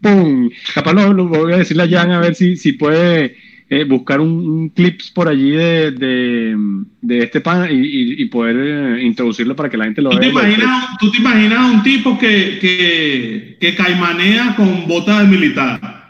[0.01, 0.49] ¡pum!
[0.73, 3.35] Capaz lo, voy a decirle a Jan a ver si, si puede
[3.71, 6.57] eh, buscar un, clips por allí de, de,
[6.99, 10.27] de este pan y, y, poder eh, introducirlo para que la gente lo ¿Tú vea.
[10.27, 16.00] Te imaginas, ¿Tú te imaginas un tipo que, que, que caimanea con botas de militar?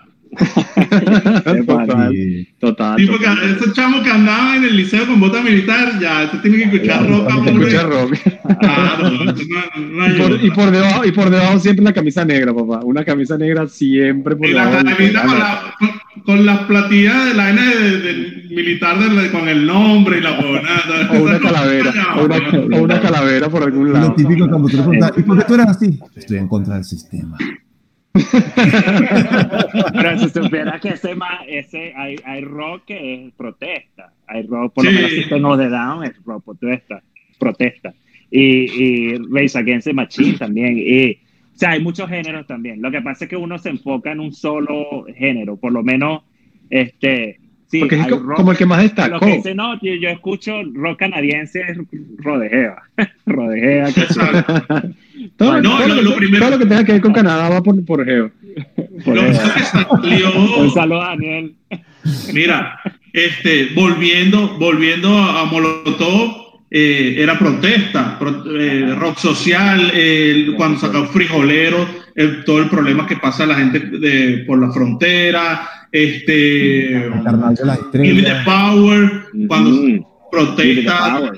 [1.65, 2.97] Total, total.
[2.97, 6.57] Sí, porque esos chamos que andaban en el liceo con bota militar, ya, este tiene
[6.57, 7.29] que escuchar rock.
[7.45, 8.13] Escuchar rock.
[9.75, 12.79] y, por, y, por, debajo, y por debajo siempre la camisa negra, papá.
[12.83, 14.71] Una camisa negra siempre por y debajo.
[14.71, 15.75] La camisa con, la,
[16.25, 18.97] con, las platillas de la N del militar
[19.31, 21.11] con el nombre y la bonada.
[21.11, 21.91] O una calavera.
[22.15, 24.09] o, una, o una calavera por algún lado.
[24.09, 25.99] Lo típico preguntas, ¿y por qué tú eres así?
[26.15, 27.37] Estoy en contra del sistema.
[29.93, 31.15] Pero si supiera que ese,
[31.47, 35.69] ese hay, hay, rock que es protesta, hay rock, por lo menos si tengo de
[35.69, 37.01] Down es rock protesta,
[37.39, 37.93] protesta.
[38.29, 40.77] Y, y Race Against the Machine también.
[40.77, 42.81] Y, o sea, hay muchos géneros también.
[42.81, 46.23] Lo que pasa es que uno se enfoca en un solo género, por lo menos,
[46.69, 47.39] este,
[47.71, 49.13] Sí, Porque es como el que más destacó.
[49.13, 51.63] Lo que dice, no, yo, yo escucho rock canadiense,
[52.17, 52.75] rodejea.
[53.25, 53.87] rodejea.
[55.37, 57.85] todo, no, lo, lo, primero, todo lo que tenga que ver con Canadá va por,
[57.85, 58.29] por Geo.
[59.05, 60.57] Por lo que salió...
[60.57, 61.55] Un saludo a Daniel.
[62.33, 62.77] Mira,
[63.13, 68.19] este, volviendo, volviendo a, Molotov, eh, era protesta,
[68.59, 71.87] eh, rock social, eh, cuando sacó Frijolero,
[72.45, 77.11] todo el problema que pasa a la gente de, por la frontera, este,
[77.93, 81.31] Give the Power, cuando protesta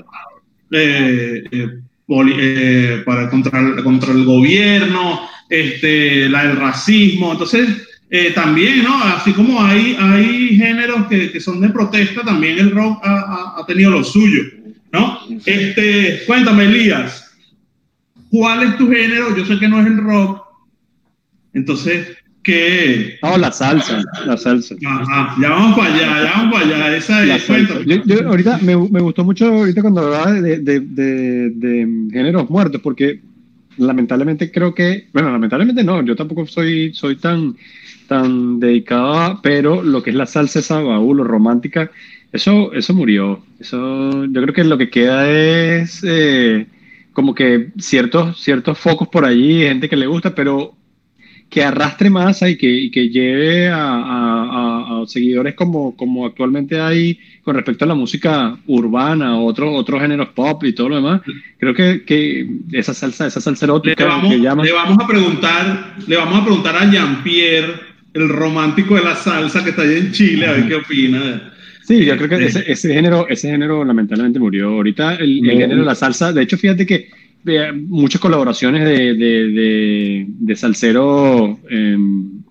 [0.70, 1.68] eh, eh,
[2.08, 7.88] eh, para contra, contra el gobierno, este, la del racismo, entonces
[8.34, 8.96] también, ¿no?
[9.02, 13.66] Así como hay, hay géneros que, que son de protesta, también el rock ha, ha,
[13.66, 14.40] tenido lo suyo,
[14.92, 15.18] ¿no?
[15.44, 17.34] Este, cuéntame, Elías,
[18.30, 19.36] ¿cuál es tu género?
[19.36, 20.44] Yo sé que no es el rock,
[21.54, 23.18] entonces, ¿Qué?
[23.22, 24.74] No, la salsa, la salsa.
[24.86, 26.96] Ajá, ya vamos para allá, ya vamos para allá.
[26.98, 27.48] Esa es,
[28.04, 32.82] yo, ahorita me, me, gustó mucho ahorita cuando hablaba de, de, de, de, géneros muertos,
[32.82, 33.22] porque
[33.78, 37.56] lamentablemente creo que, bueno, lamentablemente no, yo tampoco soy, soy tan,
[38.08, 41.90] tan dedicado a, pero lo que es la salsa esa baúl romántica,
[42.30, 43.42] eso, eso murió.
[43.58, 46.66] Eso, yo creo que lo que queda es eh,
[47.14, 50.76] como que ciertos, ciertos focos por allí, gente que le gusta, pero
[51.54, 56.80] que arrastre masa y que, y que lleve a, a, a, seguidores como, como actualmente
[56.80, 61.20] hay con respecto a la música urbana, otros otros géneros pop y todo lo demás.
[61.56, 64.64] Creo que, que esa salsa, esa salsa erótica le vamos, que llama...
[64.64, 67.72] le vamos a preguntar, le vamos a preguntar a Jean-Pierre,
[68.14, 71.52] el romántico de la salsa que está allá en Chile, a ver qué opina.
[71.84, 74.70] Sí, yo creo que ese, ese, género, ese género lamentablemente murió.
[74.70, 77.10] Ahorita el, el género de la salsa, de hecho, fíjate que
[77.88, 82.42] muchas colaboraciones de, de, de, salsero em,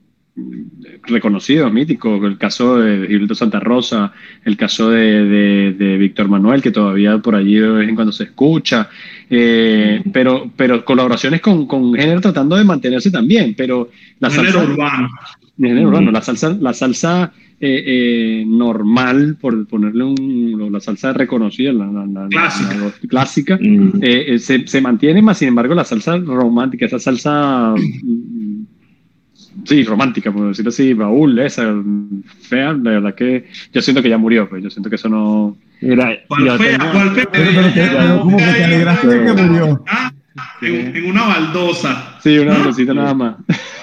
[1.03, 4.13] reconocidos, míticos, el caso de Gilberto Santa Rosa,
[4.45, 8.25] el caso de, de, Víctor Manuel, que todavía por allí de vez en cuando se
[8.25, 8.89] escucha,
[9.29, 15.09] eh, pero, pero colaboraciones con, con género tratando de mantenerse también, pero la salsa urbano.
[15.57, 17.33] urbano, la salsa, la salsa
[17.65, 22.27] eh, eh, normal, por ponerle un, la salsa reconocida, la,
[23.07, 23.99] clásica, mm.
[24.01, 28.65] eh, se, se, mantiene, más sin embargo la salsa romántica, esa salsa mm,
[29.63, 31.73] sí, romántica, por decirlo así, Baúl, esa,
[32.41, 35.55] fea, la verdad que yo siento que ya murió, pues yo siento que eso no...
[35.79, 36.77] ¿Cuál fea?
[36.91, 38.19] ¿Cuál fea?
[38.19, 39.83] ¿Cómo que te alegraste que murió?
[39.87, 40.11] Ah,
[40.61, 42.17] en, una baldosa.
[42.21, 43.35] Sí, una baldosita nada más.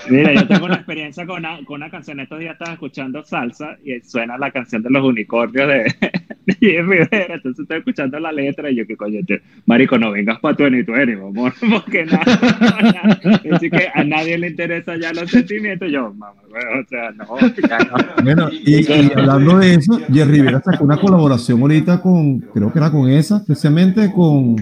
[0.09, 2.21] Mira, yo tengo una experiencia con una, con una canción.
[2.21, 5.95] Estos días estaba escuchando salsa y suena la canción de los unicornios de,
[6.47, 7.35] de Rivera.
[7.35, 9.21] Entonces estoy escuchando la letra y yo, ¿qué coño?
[9.67, 11.53] Marico, no vengas para tu ni tu amor.
[11.71, 13.21] Porque nada,
[13.53, 15.91] Así que a nadie le interesa ya los sentimientos.
[15.91, 18.23] Yo, mamá, o sea, no, no.
[18.25, 22.79] Bueno, y, y, hablando de eso, Jerry Rivera sacó una colaboración ahorita con, creo que
[22.79, 24.57] era con esa, especialmente con,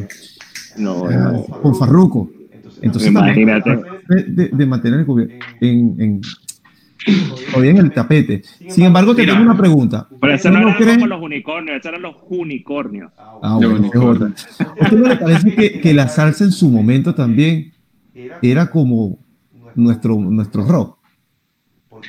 [0.78, 2.30] no, eh, con Farruko.
[2.80, 3.80] Entonces, Imagínate.
[4.08, 5.04] De, de, mantener
[5.60, 6.20] en, en,
[7.56, 8.42] en el tapete.
[8.68, 10.06] Sin embargo, te tengo una pregunta.
[10.20, 13.12] Pero eso no, eran como los unicornios, esos eran los unicornios.
[13.16, 17.72] Ah, bueno, ¿A usted no le parece que, que, la salsa en su momento también
[18.42, 19.18] era como
[19.74, 20.97] nuestro, nuestro rock?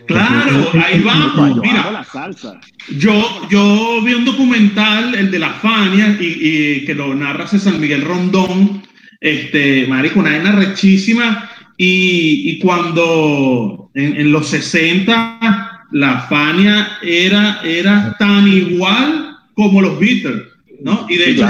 [0.06, 1.62] Claro, ahí vamos.
[1.62, 2.60] Mira, la salsa.
[2.98, 7.78] Yo, yo vi un documental, el de la Fania, y, y que lo narra César
[7.78, 8.84] Miguel Rondón,
[9.20, 11.50] este, marico, una arena rechísima.
[11.78, 20.00] Y, y cuando en, en, los 60 la Fania era, era tan igual como los
[20.00, 20.44] Beatles,
[20.82, 21.06] ¿no?
[21.10, 21.48] Y de hecho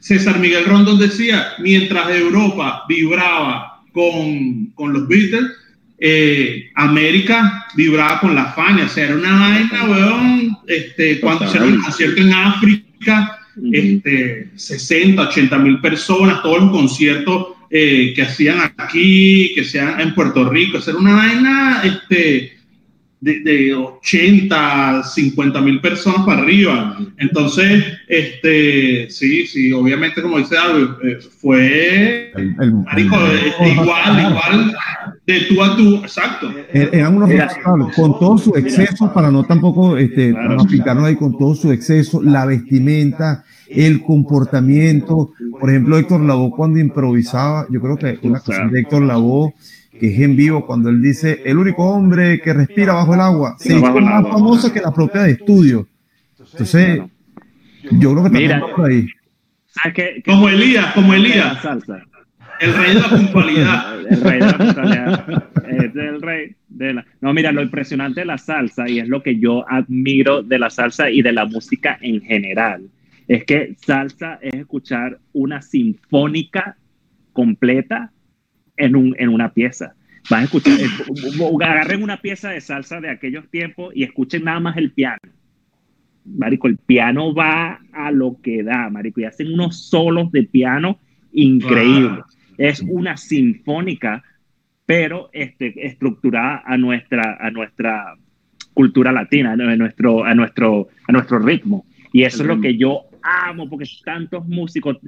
[0.00, 5.50] César, Miguel Rondón decía, mientras Europa vibraba con, con los Beatles,
[6.00, 11.60] eh, América vibraba con la Fania, o sea, era una vaina, weón, este, cuando se
[11.60, 13.38] un concierto en África,
[13.72, 20.14] este, 60, 80 mil personas, todos los conciertos eh, que hacían aquí, que sean en
[20.14, 22.52] Puerto Rico, era una vaina este,
[23.20, 26.98] de, de 80, 50 mil personas para arriba.
[27.18, 32.32] Entonces, este, sí, sí, obviamente, como dice David, eh, fue
[32.96, 34.76] igual, igual,
[35.32, 36.50] de tú a tú, exacto.
[36.72, 37.30] Eh, eran unos
[37.94, 41.04] con todo su exceso, para no tampoco este, claro.
[41.04, 45.32] ahí con todo su exceso, la vestimenta, el comportamiento.
[45.58, 49.54] Por ejemplo, Héctor Lavoe cuando improvisaba, yo creo que una canción de Héctor Lavoe
[50.00, 53.56] que es en vivo, cuando él dice, el único hombre que respira bajo el agua,
[53.58, 55.86] se hizo más famosa que la propia de estudio.
[56.38, 57.02] Entonces,
[57.92, 59.06] yo creo que también por ahí.
[60.24, 61.58] como Elías, como Elías.
[62.60, 64.00] El rey de la puntualidad.
[64.10, 65.44] el rey de la puntualidad.
[65.66, 67.06] es el rey de la...
[67.22, 70.68] No, mira, lo impresionante de la salsa, y es lo que yo admiro de la
[70.68, 72.88] salsa y de la música en general,
[73.28, 76.76] es que salsa es escuchar una sinfónica
[77.32, 78.12] completa
[78.76, 79.94] en, un, en una pieza.
[80.28, 80.74] Vas a escuchar,
[81.62, 85.18] agarren una pieza de salsa de aquellos tiempos y escuchen nada más el piano.
[86.26, 90.98] Marico, el piano va a lo que da, Marico, y hacen unos solos de piano
[91.32, 92.24] increíbles.
[92.60, 94.22] Es una sinfónica,
[94.84, 98.16] pero este, estructurada a nuestra, a nuestra
[98.74, 101.86] cultura latina, a nuestro, a nuestro, a nuestro ritmo.
[102.12, 104.98] Y eso es lo que yo amo, porque tantos músicos,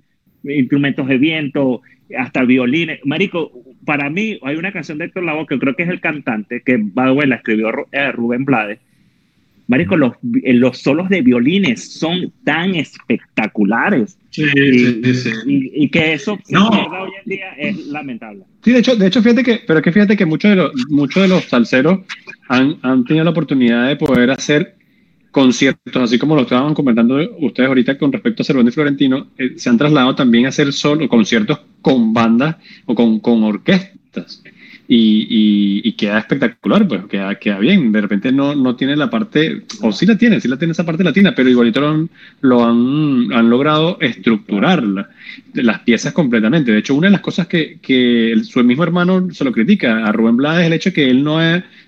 [0.45, 1.83] instrumentos de viento,
[2.17, 3.01] hasta violines.
[3.05, 3.53] Marico,
[3.85, 6.79] para mí hay una canción de Héctor Lavoe que creo que es el cantante, que
[6.79, 8.79] va la escribió eh, Rubén Blades.
[9.73, 14.19] Marico, los, eh, los solos de violines son tan espectaculares.
[14.29, 16.69] Sí, y, sí, Y, que eso no.
[16.69, 18.43] hoy en día es lamentable.
[18.63, 20.73] Sí, de hecho, de hecho fíjate que, pero es que fíjate que muchos de los,
[20.91, 22.01] muchos de los salseros
[22.49, 24.77] han, han tenido la oportunidad de poder hacer
[25.31, 29.53] conciertos, así como lo estaban comentando ustedes ahorita con respecto a Cervantes y Florentino, eh,
[29.57, 34.43] se han trasladado también a hacer solo conciertos con bandas o con, con orquestas.
[34.89, 37.93] Y, y, queda espectacular, pues queda, queda bien.
[37.93, 40.85] De repente no, no tiene la parte, o sí la tiene, sí la tiene esa
[40.85, 44.83] parte latina, pero igualito lo han, lo han, han logrado estructurar
[45.55, 46.73] las piezas completamente.
[46.73, 50.13] De hecho, una de las cosas que, que su mismo hermano se lo critica a
[50.13, 51.39] Rubén Blades es el hecho de que él no,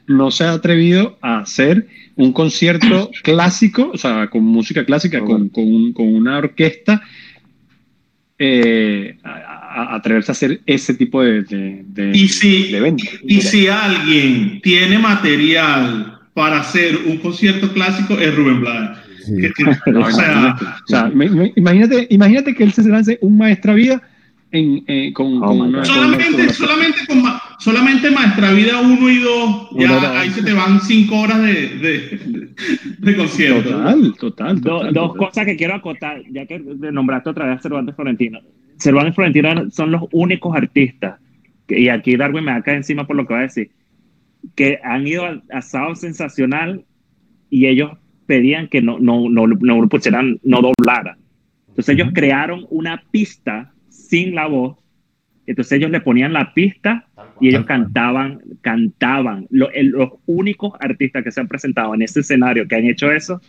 [0.07, 5.49] no se ha atrevido a hacer un concierto clásico, o sea, con música clásica, con,
[5.49, 7.03] con, con una orquesta,
[8.39, 9.17] eh,
[9.75, 13.09] a, atreverse a hacer ese tipo de, de, ¿Y si, eventos.
[13.25, 18.99] Y si alguien tiene material para hacer un concierto clásico, es Rubén Blades.
[19.87, 21.11] o sea,
[21.57, 24.03] imagínate, imagínate que él se lance un maestra vida
[24.55, 27.23] en, eh, con, oh solamente, solamente, con,
[27.59, 32.51] solamente Maestra Vida 1 y 2, ya ahí se te van 5 horas de, de,
[32.99, 33.71] de, concierto.
[33.71, 34.13] Total,
[34.61, 34.93] total.
[34.93, 38.41] dos cosas que quiero acotar, ya que nombraste otra vez a Cervantes Florentino.
[38.79, 41.21] Cervantes Florentino son los únicos artistas,
[41.69, 43.71] y aquí Darwin me va a caer encima por lo que va a decir,
[44.55, 46.85] que han ido a, a Sensacional
[47.51, 47.93] y ellos
[48.27, 51.17] pedían que no, no, no, no pusieran, no doblara.
[51.69, 54.79] Entonces ellos crearon una pista sin la voz.
[55.47, 57.07] Entonces ellos le ponían la pista
[57.41, 59.47] y ellos cantaban, cantaban.
[59.51, 63.41] Los, los únicos artistas que se han presentado en ese escenario que han hecho eso,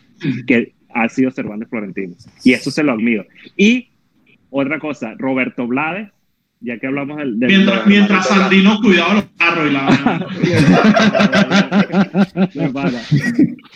[0.46, 2.16] que ha sido Cervantes Florentino.
[2.44, 3.26] Y eso se lo admiro.
[3.56, 3.90] Y
[4.58, 6.10] otra cosa, Roberto Blades,
[6.62, 7.36] ya que hablamos del...
[7.36, 10.28] mientras, mientras Sandino cuidaba los carros y la...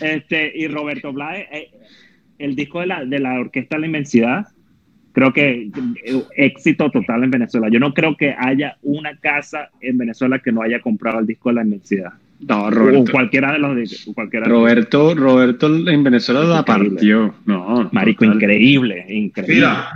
[0.00, 1.70] este, y Roberto Blades, eh,
[2.38, 4.46] el disco de la, de la Orquesta La Inmensidad,
[5.12, 5.70] creo que
[6.04, 7.68] eh, éxito total en Venezuela.
[7.70, 11.50] Yo no creo que haya una casa en Venezuela que no haya comprado el disco
[11.50, 12.12] de la inmensidad.
[12.40, 13.00] No, Roberto.
[13.00, 14.10] O cualquiera de los.
[14.14, 17.34] Cualquiera Roberto, Roberto en Venezuela la partió.
[17.44, 19.56] No, Marico, increíble, increíble.
[19.56, 19.90] Mira,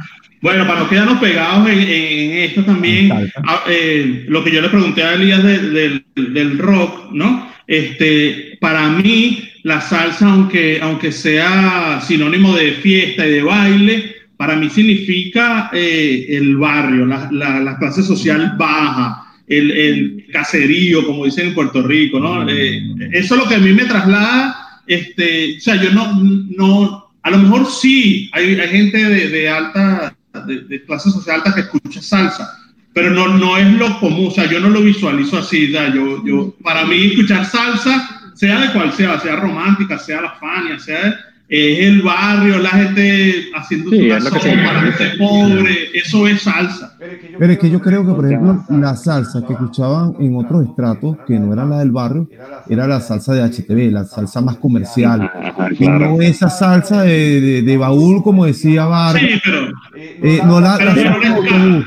[0.44, 3.11] bueno, para no quedarnos pegados en, esto también,
[3.46, 7.50] ah, eh, lo que yo le pregunté a Elías del, del rock, ¿no?
[7.66, 14.54] Este, para mí, la salsa, aunque, aunque sea sinónimo de fiesta y de baile, para
[14.54, 21.46] mí significa eh, el barrio, la, la, clase social baja, el, el, caserío, como dicen
[21.48, 22.46] en Puerto Rico, ¿no?
[22.50, 27.14] Eh, eso es lo que a mí me traslada, este, o sea, yo no, no,
[27.22, 30.14] a lo mejor sí, hay, hay gente de, de alta,
[30.47, 32.59] de, de, clase social alta que escucha salsa,
[32.92, 36.55] pero no, no es lo común, o sea, yo no lo visualizo así, yo, yo,
[36.62, 41.14] para mí escuchar salsa, sea de cual sea, sea romántica, sea la Fania, sea
[41.47, 46.97] es el barrio, la gente haciendo sí, su para la gente pobre, eso es salsa.
[47.38, 51.18] Pero es que yo creo que, por ejemplo, la salsa que escuchaban en otros estratos,
[51.27, 52.29] que no era la del barrio,
[52.68, 55.31] era la salsa de HTV, la salsa más comercial.
[55.79, 59.18] Y no esa salsa de, de, baúl, como decía Bar.
[59.18, 59.74] Sí, pero.
[60.22, 61.85] Eh, no la, salsa de autobús.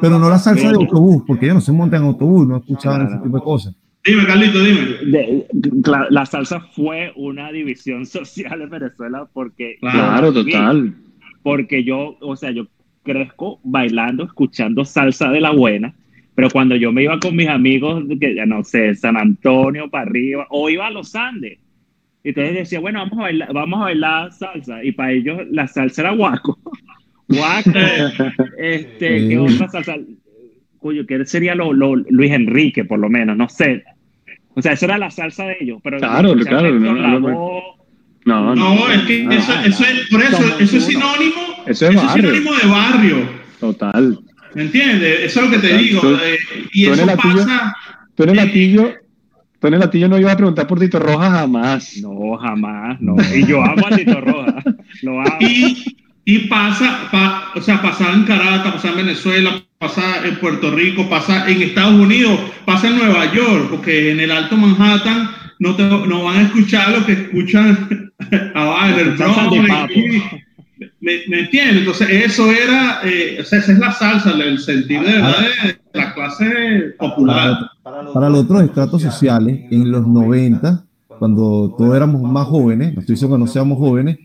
[0.00, 3.06] Pero no la salsa de autobús, porque ellos no se montan en autobús, no escuchaban
[3.06, 3.74] ese tipo de cosas.
[4.04, 5.46] Dime, Carlito, dime.
[6.10, 9.78] la, salsa fue una división social en Venezuela porque...
[9.80, 10.94] Claro, total.
[11.42, 12.66] Porque yo, o sea, yo
[13.02, 15.94] crezco bailando, escuchando salsa de la buena,
[16.34, 20.04] pero cuando yo me iba con mis amigos, que ya no sé, San Antonio para
[20.04, 21.58] arriba, o iba a los Andes,
[22.24, 25.68] y entonces decía, bueno, vamos a bailar, vamos a bailar salsa, y para ellos la
[25.68, 26.58] salsa era guaco.
[27.28, 27.70] guaco,
[28.58, 29.96] este, ¿qué otra salsa?
[30.78, 33.36] Cuyo, ¿qué sería lo, lo, Luis Enrique, por lo menos?
[33.36, 33.84] No sé,
[34.54, 35.80] o sea, esa era la salsa de ellos.
[35.82, 36.78] Pero claro, claro.
[38.26, 42.00] No, no, no, es que eso, eso, es, por eso, eso es sinónimo, eso es,
[42.12, 43.16] sinónimo de barrio.
[43.60, 44.18] Total.
[44.54, 45.20] ¿Me entiendes?
[45.24, 46.00] Eso es lo que te digo.
[46.22, 46.38] Eh,
[46.72, 47.76] y eso pasa.
[48.14, 48.94] Tú en el latillo,
[49.60, 51.98] tú en el latillo no ibas a preguntar por Tito Roja jamás.
[52.00, 53.16] No, jamás, no.
[53.34, 54.62] Y yo amo a Tito Roja.
[55.02, 55.36] Lo amo.
[55.40, 57.10] Y, y pasa,
[57.54, 61.94] o sea, pasaba en Caracas, pasaba en Venezuela, pasa en Puerto Rico, pasa en Estados
[61.94, 66.42] Unidos, pasa en Nueva York, porque en el Alto Manhattan no, te, no van a
[66.42, 68.10] escuchar lo que escuchan
[68.54, 69.40] abajo en el Bronx.
[71.00, 71.78] ¿Me, ¿Me entiendes?
[71.78, 75.78] Entonces, eso era, eh, o sea, esa es la salsa, el sentido de verdad de
[75.92, 77.70] la clase popular.
[77.82, 80.84] Para, los otros estratos sociales, en los 90,
[81.18, 84.18] cuando todos éramos más jóvenes, no estoy diciendo que no seamos jóvenes,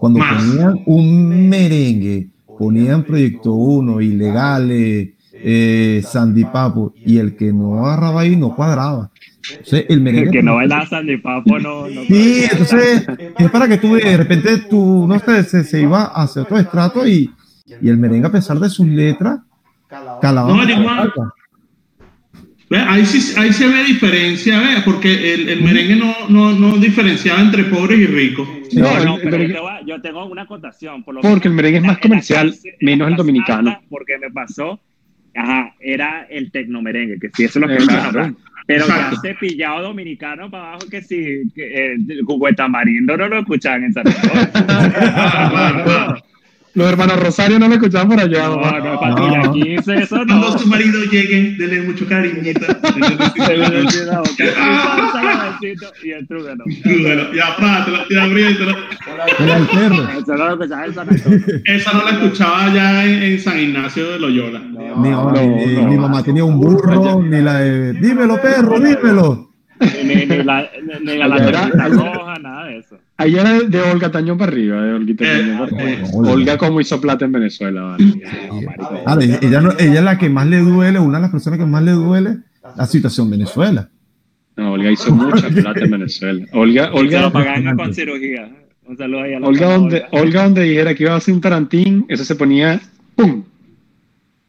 [0.00, 7.84] cuando ponían un merengue, ponían Proyecto 1, Ilegales, eh, Sandy Papo, y el que no
[7.84, 9.10] agarraba ahí no cuadraba.
[9.70, 13.06] el, merengue que no bailaba Sandy Papo no, no Sí, entonces
[13.38, 17.06] es para que tú de repente tú, no sé, se, se iba hacia otro estrato
[17.06, 17.30] y,
[17.82, 19.40] y el merengue a pesar de sus letras,
[20.22, 20.48] calaba.
[20.48, 20.64] No,
[22.70, 24.82] Ahí, sí, ahí se ve diferencia, ¿ve?
[24.84, 28.48] porque el, el merengue no, no, no, diferenciaba entre pobres y ricos.
[28.72, 29.42] No, no, pero
[29.84, 31.02] yo, tengo una acotación.
[31.02, 33.82] Por lo porque el merengue es más comercial, menos el dominicano.
[33.88, 34.78] Porque me pasó,
[35.34, 38.36] ajá, era el tecnomerengue, que sí, eso es lo que claro.
[38.66, 43.82] Pero ya cepillado dominicano para abajo, que sí, que, el eh, tamarindo no lo escuchaban
[43.82, 44.04] en San
[46.74, 48.46] Los hermanos Rosario no me escuchaban por allá.
[48.46, 49.52] No, no, no.
[49.52, 50.26] 15, eso no.
[50.26, 52.66] Cuando su marido llegue, denle mucho cariñito.
[56.02, 56.64] y el trúgano.
[56.82, 58.76] Trúgano, ya, prátelo, ya, abriéndolo.
[59.38, 60.08] Era el perro.
[60.18, 61.08] Esa no la escuchaba en San
[61.64, 64.60] Esa no la escuchaba ya en, San Ignacio de Loyola.
[64.60, 65.42] No, no,
[65.88, 69.50] mi mamá tenía un burro, ni la de, dímelo perro, dímelo.
[70.04, 72.98] Ni, ni, la, ni la, la roja, nada de eso.
[73.20, 76.08] Ahí era de Olga Tañón para arriba, de Olga Tañón para arriba.
[76.14, 77.82] Olga como hizo plata en Venezuela.
[77.98, 78.22] Vale.
[79.04, 81.66] Ah, ella, no, ella es la que más le duele, una de las personas que
[81.66, 82.38] más le duele
[82.74, 83.90] la situación en Venezuela.
[84.56, 86.46] No, Olga hizo mucha plata en Venezuela.
[86.54, 87.20] Olga, Olga.
[87.20, 88.50] lo pagaban con cirugía.
[88.86, 92.06] Un saludo ahí a Olga, donde, Olga, donde dijera que iba a hacer un tarantín,
[92.08, 92.80] eso se ponía
[93.16, 93.44] ¡pum!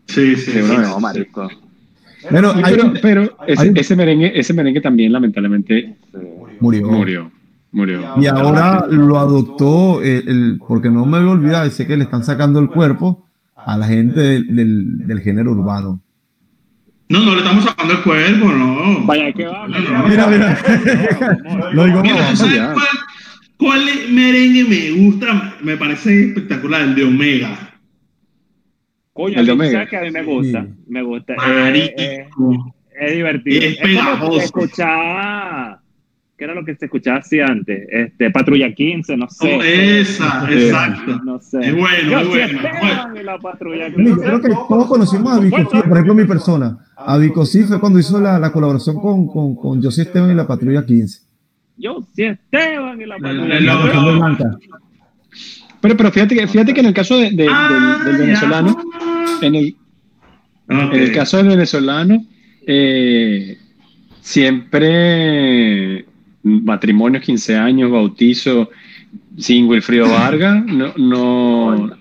[0.08, 0.60] Sí, sí, sí.
[0.66, 1.50] No, marico.
[2.30, 5.98] Pero, pero, pero ese, ese, merengue, ese merengue también lamentablemente
[6.62, 6.88] murió.
[6.88, 7.32] murió.
[7.74, 12.24] Y ahora lo adoptó, el, porque no me voy a olvidar, sé que le están
[12.24, 16.02] sacando el cuerpo a la gente del, del, género urbano.
[17.08, 19.06] No, no le estamos sacando el cuerpo, no.
[19.06, 19.68] Vaya que va.
[19.68, 20.60] mira, mira.
[21.74, 22.88] Lo digo, cuál,
[23.58, 25.56] cuál merengue me gusta?
[25.62, 27.58] Me parece espectacular, el de Omega.
[29.14, 29.86] Coño, el de Omega.
[29.88, 30.68] que a mí me gusta.
[30.88, 31.36] Me gusta.
[31.36, 32.28] Eh, eh,
[33.00, 33.64] es divertido.
[33.64, 35.81] Es, es escuchar
[36.42, 37.88] ¿Qué era lo que se escuchaba así antes?
[37.88, 39.58] Este, Patrulla 15, no sé.
[39.58, 41.22] Oh, esa, exacto.
[41.24, 41.60] No sé.
[41.60, 42.60] Es bueno, es bueno.
[43.22, 46.80] La patrulla Yo creo que todos conocimos a Vico por ejemplo, mi persona.
[46.98, 50.48] A Vico fue cuando hizo la, la colaboración con, con, con José Esteban y la
[50.48, 51.20] Patrulla 15.
[51.80, 54.46] José Esteban y la Patrulla 15.
[55.80, 58.82] Pero, pero fíjate, que, fíjate que en el caso de, de, ah, del, venezolano,
[59.44, 59.76] en el,
[60.70, 62.26] en el caso del venezolano,
[62.66, 63.60] eh,
[64.22, 66.08] siempre
[66.44, 68.70] matrimonios, 15 años, bautizo
[69.38, 71.92] sin Wilfrido Vargas, no, no,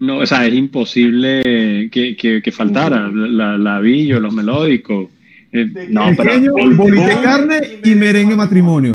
[0.00, 5.08] no, o sea, es imposible que, que, faltara la, la villo, los melódicos.
[5.52, 8.94] Eh, no, pero, de carne y merengue matrimonio.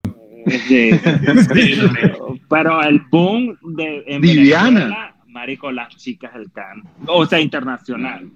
[0.68, 0.92] Sí,
[2.50, 5.16] pero el boom de Viviana.
[5.28, 8.30] marico, las chicas del can, o sea, internacional.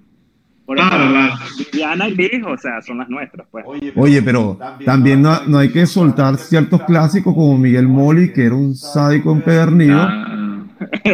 [1.72, 3.64] Diana y Lijo, o sea, son las nuestras, pues.
[3.96, 8.54] Oye, pero también no, no, hay que soltar ciertos clásicos como Miguel Moli, que era
[8.54, 10.00] un sádico empedernido.
[10.00, 10.26] Ah,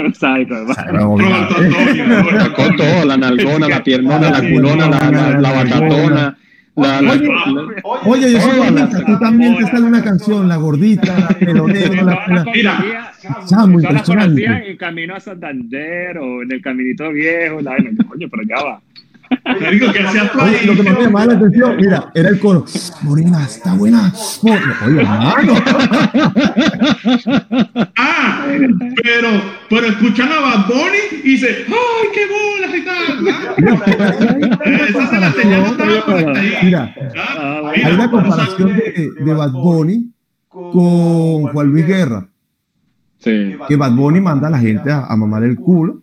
[0.04, 0.54] un sádico,
[2.56, 6.38] con todo, la nalgona, la piernona, la culona, la, la, la batatona.
[6.76, 7.14] La, la,
[8.04, 12.44] oye, yo soy gordita, tú también te sale una canción, La Gordita, la pelonera, la,
[12.52, 13.12] Mira,
[13.46, 14.44] Chamo, impresionante.
[14.44, 17.76] En el camino a Santander o en el caminito viejo, la,
[18.06, 18.82] coño, pero ya va.
[19.60, 20.30] Me digo que hacía
[20.66, 22.64] lo que me llamaba la atención, mira, era el coro.
[23.02, 24.12] Morena, está buena.
[24.42, 25.54] Oye, hermano.
[27.96, 28.46] ah,
[29.02, 29.28] pero,
[29.70, 33.26] pero escuchan a Bad Bunny y dice, ¡ay, qué bolas y tal!
[34.88, 35.58] Esa se la tenía
[36.62, 40.10] Mira, ah, hay una comparación de, de Bad Bunny
[40.48, 42.28] con Juan Luis Guerra.
[43.18, 43.56] Sí.
[43.68, 46.02] Que Bad Bunny manda a la gente a, a mamar el culo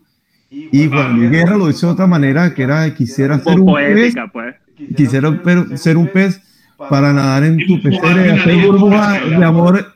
[0.72, 4.14] y Juan Luis Guerra lo hizo de otra manera, que era quisiera ser un pez,
[4.32, 4.54] pues.
[4.96, 5.32] quisiera
[5.76, 6.40] ser un pez
[6.76, 9.94] para nadar en tu pecera y hacer burbuja de amor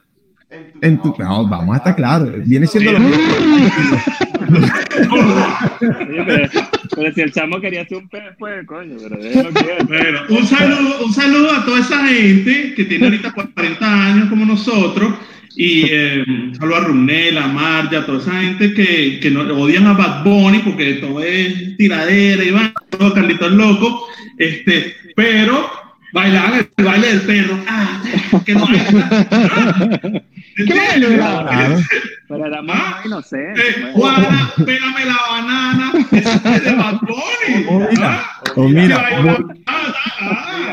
[0.81, 1.15] en tu...
[1.19, 3.23] No, vamos a estar claros, viene siendo lo mismo.
[6.91, 9.17] pero, si el chamo quería ser un pez, pues, coño, pero,
[9.87, 14.47] bueno, un saludo, un saludo a toda esa gente que tiene ahorita 40 años como
[14.47, 15.15] nosotros
[15.57, 16.25] y eh,
[16.61, 20.61] a Rumnel, a Marja, a toda esa gente que, que no, odian a Bad Bunny
[20.61, 24.09] porque todo es tiradera y va, todo Carlitos loco.
[24.39, 27.59] Este, pero bailaban el baile del perro.
[27.69, 28.03] Ah,
[28.45, 30.23] que no hay.
[30.57, 31.87] ¿Entiendes?
[32.29, 33.61] Pero era más ah, inocente.
[33.61, 33.95] Eh, pues.
[33.95, 35.93] Juana, pégame la banana.
[36.13, 37.67] Eso es de Bad Bunny.
[37.69, 38.99] Oh, mira, ah, oh, mira,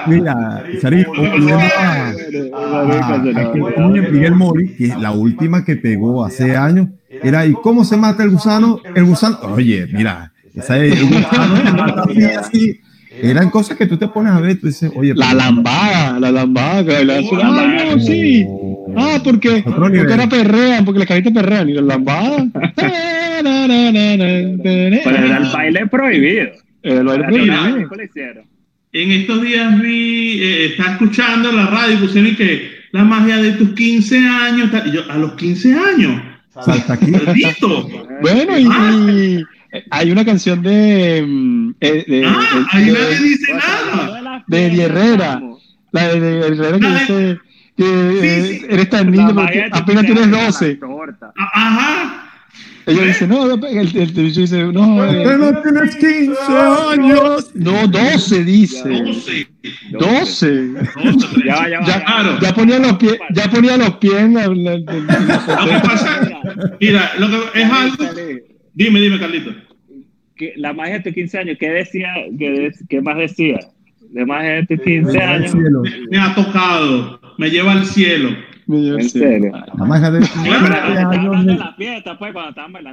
[0.07, 1.07] mira, Sarif,
[4.11, 8.23] Miguel Mori, que es la última que pegó hace años, era ¿y cómo se mata
[8.23, 8.81] el gusano?
[8.95, 12.81] El gusano, oye, mira, esa es, el gusano se mata así, así
[13.21, 15.13] eran cosas que tú te pones a ver, tú dices, oye.
[15.15, 18.45] La lambada, la lambada, la, ah, no, sí.
[18.95, 22.47] Ah, porque, porque era perrean, porque las caritas perrean y la lambada.
[25.03, 26.51] Pero era el baile prohibido.
[26.83, 27.89] El baile prohibido.
[28.93, 33.51] En estos días vi, eh, estaba escuchando la radio y pusieron que la magia de
[33.53, 34.69] tus 15 años.
[34.85, 36.21] Y yo, a los 15 años.
[36.63, 37.11] Salta aquí.
[38.21, 39.41] bueno, y, ah.
[39.91, 41.23] Hay una canción de.
[41.27, 44.43] Mm, eh, de ah, ahí nadie dice nada.
[44.47, 45.41] De Herrera.
[45.91, 47.39] La de, de Herrera que dice
[47.77, 50.79] que eh, eres tan niño porque apenas tienes 12.
[51.35, 52.21] Ajá.
[52.87, 55.03] Ella dice, no, el, el, el dice, no.
[55.05, 56.39] Eh, no tienes 15
[56.91, 57.51] años.
[57.55, 58.83] No, 12 dice.
[58.87, 59.47] 12.
[59.91, 60.73] 12.
[61.45, 64.85] Ya, ya, ya, ya, ponía los pies, ya ponía los pies en la, la, Lo
[64.85, 66.21] que pasa,
[66.79, 68.05] mira, lo que es algo.
[68.75, 69.51] Dime, dime, Carlito
[70.35, 72.09] que la magia de tus 15 años, ¿qué decía?
[72.37, 73.59] ¿Qué, qué más decía?
[74.09, 75.55] De magia de tus 15 años.
[76.09, 78.29] Me ha tocado, me lleva al cielo.
[78.67, 79.51] ¿En serio?
[79.77, 80.21] La magia de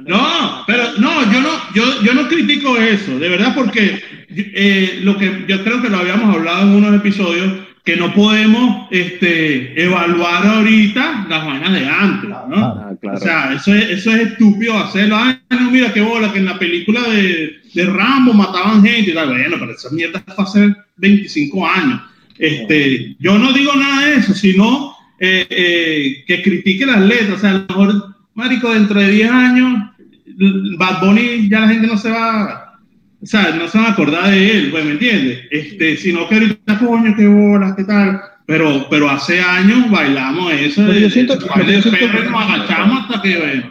[0.07, 5.17] No, pero no, yo no, yo, yo no critico eso, de verdad, porque eh, lo
[5.17, 7.53] que yo creo que lo habíamos hablado en unos episodios,
[7.83, 12.92] que no podemos este, evaluar ahorita las vainas de antes, ¿no?
[13.03, 15.17] Ah, o sea, eso es, eso es estúpido hacerlo.
[15.17, 19.13] Ay, no, mira qué bola, que en la película de, de Rambo mataban gente y
[19.13, 19.29] tal.
[19.29, 22.01] Bueno, pero esa mierda fue hace 25 años.
[22.37, 27.37] Este, yo no digo nada de eso, sino eh, eh, que critique las letras.
[27.37, 29.89] O sea, a lo mejor, marico, dentro de 10 años,
[30.77, 32.63] Bad Bunny ya la gente no se va
[33.23, 35.45] o sea, no se van a acordar de él, pues, ¿me entiendes?
[35.49, 38.21] Este, sino que ahorita, coño, qué bola, qué tal.
[38.45, 40.91] Pero, pero hace años bailamos eso.
[40.91, 43.63] yo siento, nos agachamos hasta que,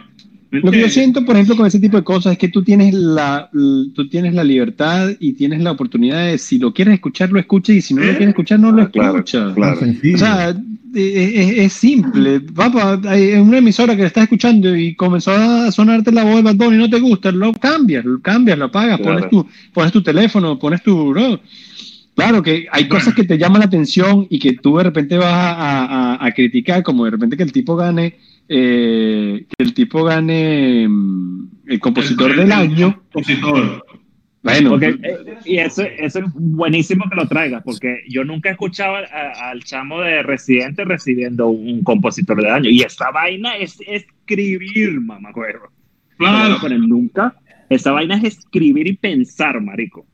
[0.61, 2.93] lo que yo siento, por ejemplo, con ese tipo de cosas es que tú tienes
[2.93, 7.39] la, tú tienes la libertad y tienes la oportunidad de, si lo quieres escuchar, lo
[7.39, 9.53] escuches, y si no lo quieres escuchar, no lo escuchas.
[9.55, 10.55] Claro, O sea,
[10.93, 12.39] es, simple.
[12.39, 16.41] Papá, hay una emisora que le estás escuchando y comenzó a sonarte la voz de
[16.43, 19.91] Bad Bunny y no te gusta, lo cambias, lo cambias, lo apagas, pones, tu, pones
[19.91, 21.15] tu teléfono, pones tu...
[22.15, 25.33] Claro que hay cosas que te llaman la atención y que tú de repente vas
[25.33, 28.17] a, a criticar, como de repente que el tipo gane
[28.49, 33.01] eh, que el tipo gane mm, el compositor del año.
[33.11, 33.85] Compositor.
[34.41, 39.63] Bueno, eh, y eso, eso, es buenísimo que lo traigas, porque yo nunca escuchaba al
[39.63, 42.69] chamo de Residente recibiendo un compositor del año.
[42.69, 45.31] Y esta vaina es escribir, mamá
[46.17, 46.57] Claro.
[46.61, 47.35] Pero nunca.
[47.69, 50.05] Esta vaina es escribir y pensar, marico.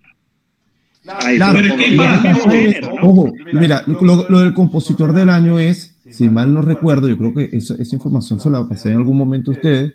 [3.01, 7.49] Ojo, mira, lo del compositor del año es si mal no recuerdo, yo creo que
[7.53, 9.93] esa, esa información se la pasé en algún momento a ustedes,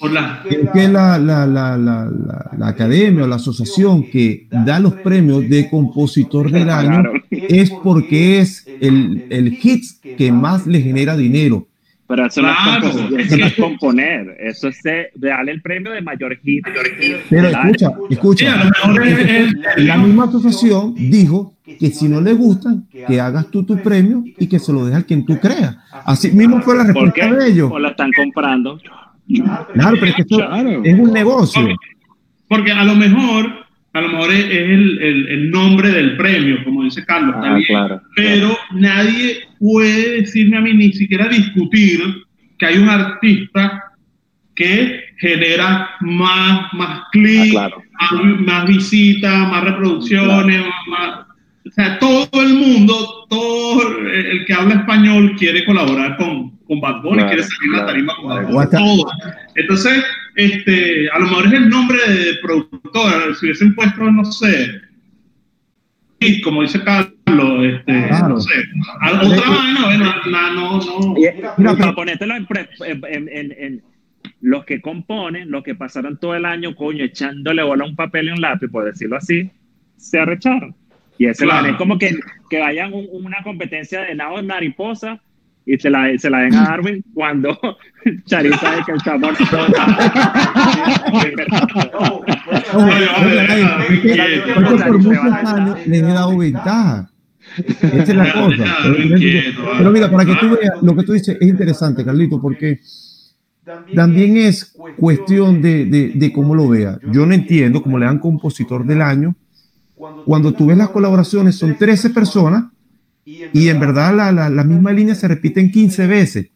[0.00, 0.44] Hola.
[0.48, 5.68] Es que la, la, la, la, academia o la asociación que da los premios de
[5.68, 9.82] compositor del año es porque es el, el hit
[10.16, 11.66] que más le genera dinero.
[12.08, 12.48] Pero eso, no,
[13.18, 14.80] es componer, eso es
[15.14, 16.64] darle el premio de mayor hit.
[17.28, 18.70] Pero escucha, escucha,
[19.76, 24.46] la misma asociación dijo que si no le gustan, que hagas tú tu premio y
[24.46, 25.76] que se lo deje al quien tú creas.
[26.06, 27.70] Así mismo fue la respuesta de ellos.
[27.70, 28.80] O la están comprando.
[29.74, 30.40] Claro, pero es que esto
[30.82, 31.68] es un negocio.
[32.48, 36.84] Porque, a lo mejor, a lo mejor es, el, el, el, nombre del premio, como
[36.84, 42.00] dice Carlos, ah, claro, pero nadie puede decirme a mí ni siquiera discutir
[42.58, 43.84] que hay un artista
[44.54, 47.70] que genera más, más clics, ah,
[48.12, 51.26] más, más visitas, más reproducciones, más,
[51.66, 57.02] o sea, todo el mundo, todo el que habla español quiere colaborar con, con Bad
[57.02, 59.10] Bunny, quiere salir a la tarima con Bad Bunny, todo.
[59.54, 60.04] Entonces,
[60.38, 64.80] este, a lo mejor es el nombre de productor, si hubiesen puesto, no sé,
[66.44, 68.54] como dice Carlos, este, no sé,
[69.02, 71.14] otra vaina, bueno, no, no, no.
[71.56, 72.48] Mira, para ponértelo en,
[73.08, 73.82] en, en,
[74.40, 78.28] los que componen, los que pasaron todo el año, coño, echándole bola a un papel
[78.28, 79.50] y un lápiz, por decirlo así,
[79.96, 80.72] se arrecharon.
[81.18, 82.16] Y ese es como que,
[82.48, 85.20] que vayan una competencia de nado de mariposa
[85.68, 87.58] y se la, se la den a Darwin cuando
[88.24, 88.92] Charita de que
[94.98, 97.10] muchos años les he dado ventaja.
[97.56, 98.64] Esa es la cosa.
[99.78, 102.80] Pero mira, para que tú veas, lo que tú dices es interesante, Carlito, porque
[103.94, 106.98] también es cuestión de, de, de cómo lo vea.
[107.12, 109.34] Yo no entiendo cómo le dan compositor del año
[110.24, 112.64] cuando tú ves las colaboraciones son 13 personas
[113.52, 116.50] y en verdad la, la, la misma línea se repite en 15 veces.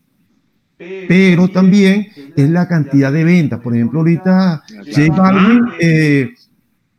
[0.77, 3.61] Pero también es la cantidad de ventas.
[3.61, 4.63] Por ejemplo, ahorita
[4.93, 5.65] J Balvin...
[5.79, 6.35] Eh,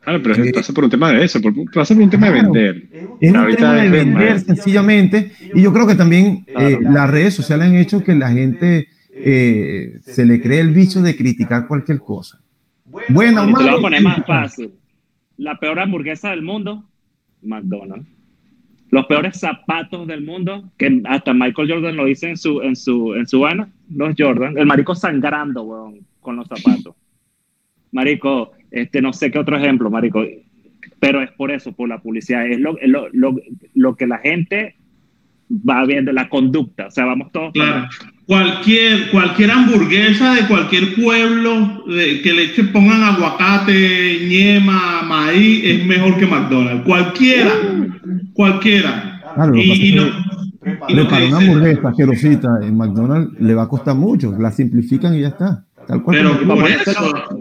[0.04, 2.32] Claro, pero eh, pasa por un tema de eso, por, pasa por un tema de
[2.32, 2.88] vender.
[3.22, 5.32] Es un tema de vender sencillamente.
[5.54, 9.98] Y yo creo que también eh, las redes sociales han hecho que la gente eh,
[10.02, 12.38] se le cree el bicho de criticar cualquier cosa.
[13.08, 13.56] Bueno, malo.
[13.56, 14.72] Te lo voy a poner más fácil
[15.36, 16.84] la peor hamburguesa del mundo,
[17.42, 18.06] McDonald's.
[18.94, 23.14] Los peores zapatos del mundo, que hasta Michael Jordan lo dice en su, en su,
[23.14, 24.56] en su vaina, los Jordan.
[24.56, 26.94] El marico sangrando, weón, con los zapatos.
[27.90, 30.24] Marico, este, no sé qué otro ejemplo, marico.
[31.00, 32.46] Pero es por eso, por la publicidad.
[32.46, 33.34] Es lo, lo, lo,
[33.74, 34.76] lo que la gente
[35.50, 36.86] va viendo, la conducta.
[36.86, 37.52] O sea, vamos todos.
[37.52, 37.88] Claro
[38.26, 46.16] cualquier, cualquier hamburguesa de cualquier pueblo de, que le pongan aguacate, ñema, maíz, es mejor
[46.18, 46.84] que McDonald's.
[46.84, 47.50] Cualquiera,
[48.32, 49.20] cualquiera.
[49.54, 49.98] y,
[51.04, 55.28] para una hamburguesa asquerosita en McDonald's le va a costar mucho, la simplifican y ya
[55.28, 55.64] está.
[55.86, 56.30] Tal cual Pero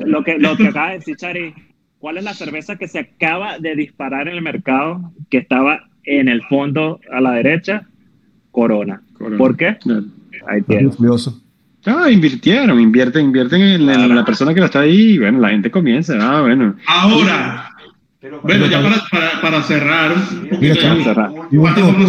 [0.06, 1.54] lo, que, lo que acaba de decir Chari,
[2.00, 6.28] ¿cuál es la cerveza que se acaba de disparar en el mercado que estaba en
[6.28, 7.88] el fondo a la derecha?
[8.52, 9.02] Corona.
[9.38, 9.78] ¿Por qué?
[10.48, 10.62] Ahí
[11.86, 15.70] Ah, invirtieron, invierten, invierten en, la persona que la está ahí y bueno, la gente
[15.70, 16.16] comienza.
[16.22, 16.76] Ah, bueno.
[16.88, 17.72] Ahora,
[18.42, 18.82] bueno, ya
[19.12, 21.32] para, para, cerrar un poquito, cerrar.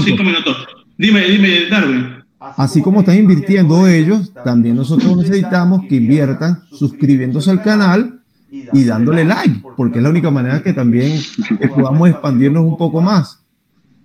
[0.04, 0.68] cinco minutos.
[0.96, 2.24] Dime, dime, Darwin.
[2.56, 8.20] Así como están invirtiendo ellos, también nosotros necesitamos que inviertan suscribiéndose al canal
[8.50, 11.20] y dándole like, porque es la única manera que también
[11.74, 13.43] podamos expandirnos un poco más.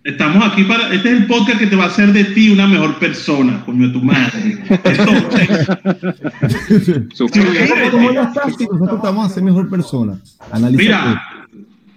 [0.03, 0.93] Estamos aquí para.
[0.93, 3.87] Este es el podcast que te va a hacer de ti una mejor persona, coño
[3.87, 4.57] de tu madre.
[7.09, 10.17] nosotros estamos a ser mejor persona.
[10.71, 11.21] Mira,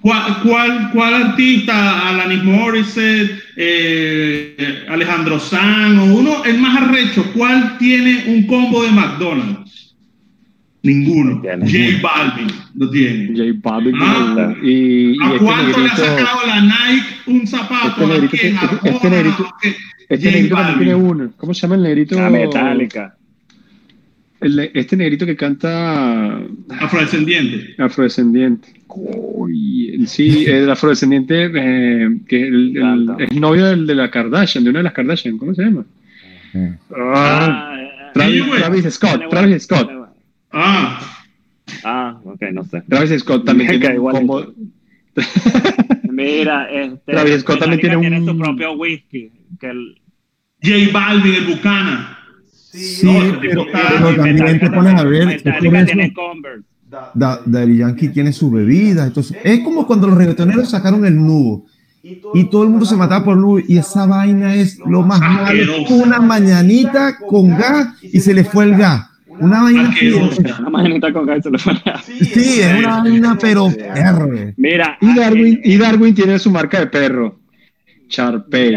[0.02, 8.24] ¿Cuál, cuál, artista, Alanis Morissette, eh, Alejandro San o uno, el más arrecho, cuál tiene
[8.26, 9.61] un combo de McDonald's?
[10.82, 11.40] Ninguno.
[11.42, 13.28] J Balvin lo tiene.
[13.36, 13.94] J Balvin.
[14.00, 18.02] Ah, y, ¿A este cuánto le ha sacado la Nike un zapato?
[18.02, 19.54] Este negrito, este, este negrito,
[20.08, 21.32] este negrito también tiene uno.
[21.36, 22.16] ¿Cómo se llama el negrito?
[22.16, 23.16] La metálica.
[24.40, 26.40] El, este negrito que canta.
[26.80, 27.76] Afrodescendiente.
[27.78, 28.68] Afrodescendiente.
[28.88, 32.76] Uy, sí, el afrodescendiente eh, que el,
[33.18, 35.84] el, novio del, de la Kardashian, de una de las Kardashian, ¿cómo se llama?
[36.94, 37.72] Ah,
[38.12, 40.01] Travis, Travis, Scott, Travis Scott.
[40.52, 41.00] Ah.
[41.84, 42.82] Ah, ok, no sé.
[42.82, 44.52] Travis Scott también tiene un combo.
[46.10, 48.26] Mira, este, Travis Scott también tiene, tiene un...
[48.26, 49.30] su propio whisky.
[49.58, 50.00] Que el...
[50.62, 52.18] J Balvin, el Bucana.
[52.72, 53.66] Sí, pero,
[54.16, 55.42] también te pones a ver.
[55.42, 56.64] tiene Converse.
[57.14, 59.06] Daddy Yankee tiene su bebida.
[59.06, 61.66] Entonces, es como cuando los reggaetoneros sacaron el nubo
[62.02, 65.72] y todo el mundo se mataba por nubo y esa vaina es lo más malo.
[65.90, 69.11] Una mañanita con gas y se le fue el gas.
[69.42, 69.90] Una vaina
[70.60, 71.42] Una con.
[72.02, 74.30] Sí, es una vaina, pero perro.
[74.56, 77.40] Mira, y Darwin, y Darwin tiene su marca de perro.
[78.08, 78.76] Charpey.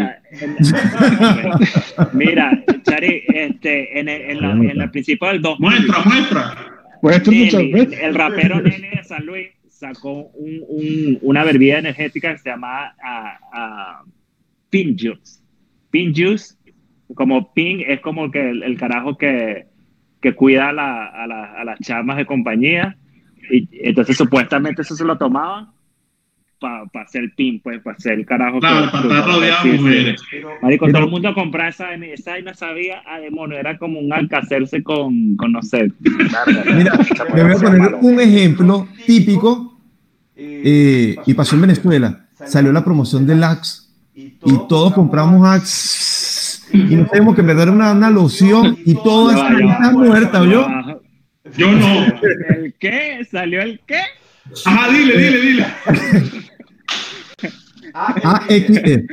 [2.14, 5.70] Mira, Chari, este, en, el, en, la, en principio del 2000.
[5.70, 6.56] Muestra, muestra.
[7.02, 12.48] El, el, rapero Nene de San Luis sacó un, un, una bebida energética que se
[12.48, 14.10] llama uh,
[14.70, 15.40] Pink Juice.
[15.90, 16.54] Pink Juice,
[17.14, 19.66] como Pink es como que el, carajo que,
[20.26, 22.96] que cuida a, la, a, la, a, las chamas de compañía.
[23.48, 25.68] Y entonces supuestamente eso se lo tomaban
[26.58, 28.58] para pa hacer pin, pues, para hacer el carajo.
[28.58, 30.22] Claro, para estar rodeado de mujeres.
[30.62, 34.12] Marico, todo el mundo compraba esa, esa y no sabía a demonio, era como un
[34.12, 35.92] alcacerse con, con no sé.
[36.00, 36.98] Mira,
[37.32, 39.78] me voy a poner un ejemplo típico
[40.34, 42.26] eh, y pasó en Venezuela.
[42.34, 44.32] Salió la promoción del Axe y
[44.68, 46.15] todos compramos Axe
[46.76, 50.68] y no sabemos que en era una, una loción y todo está muerta, ¿yo?
[51.56, 52.06] Yo no.
[52.56, 53.26] ¿El qué?
[53.30, 54.00] ¿Salió el qué?
[54.64, 55.66] Ajá, dile, dile, dile.
[57.94, 59.06] AXE.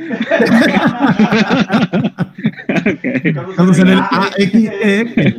[3.54, 5.34] Cuando sale el AXE.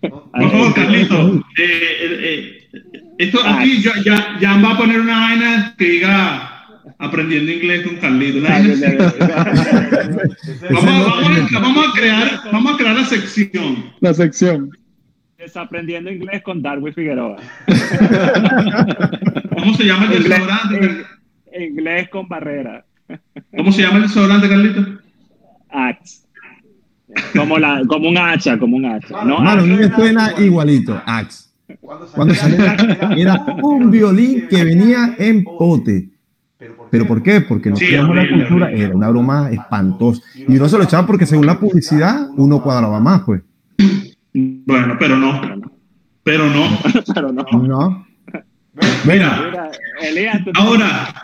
[0.00, 1.44] Por favor, Carlito.
[1.58, 2.68] Eh, eh, eh,
[3.18, 6.55] esto aquí ya, ya, ya va a poner una vaina que diga
[6.98, 8.40] aprendiendo inglés con Carlito.
[10.70, 13.92] vamos, vamos, vamos, a crear, vamos a crear la sección.
[14.00, 14.70] La sección.
[15.38, 17.36] Desaprendiendo inglés con Darwin Figueroa.
[19.58, 21.04] ¿Cómo se llama el desodorante?
[21.58, 22.84] Inglés con barrera.
[23.56, 24.84] ¿Cómo se llama el desodorante, Carlito?
[25.68, 26.26] Axe.
[27.34, 29.24] Como, la, como un hacha, como un hacha.
[29.24, 31.46] No, Mano, suena igualito, Axe.
[31.80, 32.64] Cuando salió
[33.16, 36.15] era un violín que venía en pote.
[36.90, 37.42] ¿Pero por qué?
[37.42, 40.22] Porque no sí, la cultura, era una broma espantosa.
[40.34, 43.42] Y no se lo echaba porque según la publicidad uno cuadraba más, pues.
[44.32, 45.40] Bueno, pero no.
[46.22, 46.78] Pero no.
[47.14, 47.44] pero no.
[47.62, 48.06] No.
[49.04, 49.70] Mira, Mira
[50.02, 51.14] Elías, ¿tú ahora.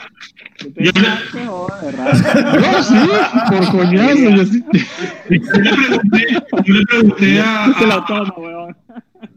[0.77, 1.45] Yo le...
[1.45, 2.95] no, sí,
[3.51, 4.31] por coñazo.
[4.31, 4.65] Yo, sí.
[5.29, 6.27] yo, le pregunté,
[6.65, 7.65] yo le pregunté a.
[7.67, 7.73] a.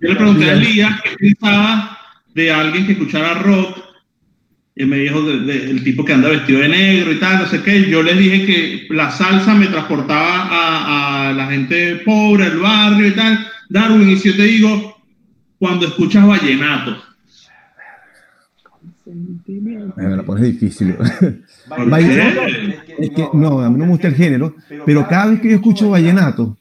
[0.02, 1.98] Yo le pregunté a Elías qué pensaba
[2.34, 3.78] de alguien que escuchara rock.
[4.78, 7.46] Y me dijo de, de, el tipo que anda vestido de negro y tal, no
[7.48, 7.90] sé qué.
[7.90, 13.08] Yo le dije que la salsa me transportaba a, a la gente pobre, al barrio
[13.08, 13.48] y tal.
[13.70, 14.96] Darwin, y si yo te digo,
[15.58, 16.98] cuando escuchas vallenato.
[19.96, 20.96] Me la pones difícil.
[21.88, 22.42] vallenato,
[22.98, 24.56] es que, no, a mí no me gusta el género,
[24.86, 26.58] pero cada vez que yo escucho vallenato,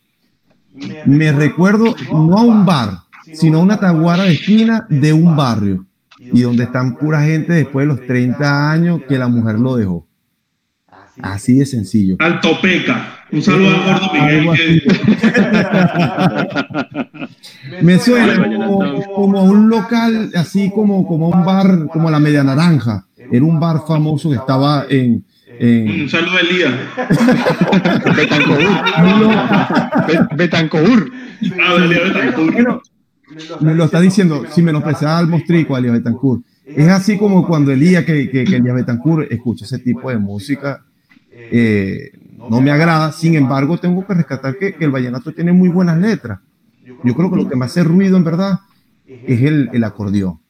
[1.07, 2.91] me recuerdo no a un bar,
[3.33, 5.87] sino a una taguara de esquina de un barrio,
[6.33, 10.07] y donde están pura gente después de los 30 años que la mujer lo dejó.
[11.23, 12.17] Así de sencillo.
[12.19, 13.27] Al Topeca.
[13.31, 14.83] Un saludo al gordo Miguel.
[17.83, 23.07] Me suena como, como, un local, así como, como un bar, como la Media Naranja.
[23.17, 25.25] Era un bar famoso que estaba en.
[25.61, 26.75] Un saludo a Elías.
[30.37, 31.13] Betancourt.
[31.61, 32.83] Ah, Elías Betancourt.
[33.61, 36.45] Me lo está diciendo, si menospreciaba al mostrico, Elías Betancourt.
[36.65, 40.85] Es así como cuando Elías, que, que, que Elías Betancourt escucha ese tipo de música.
[41.31, 42.13] Eh,
[42.51, 45.99] no me agrada, sin embargo, tengo que rescatar que, que, el vallenato tiene muy buenas
[45.99, 46.41] letras.
[47.03, 48.61] Yo creo que lo que me hace ruido, en verdad,
[49.07, 50.41] es el, el acordeón.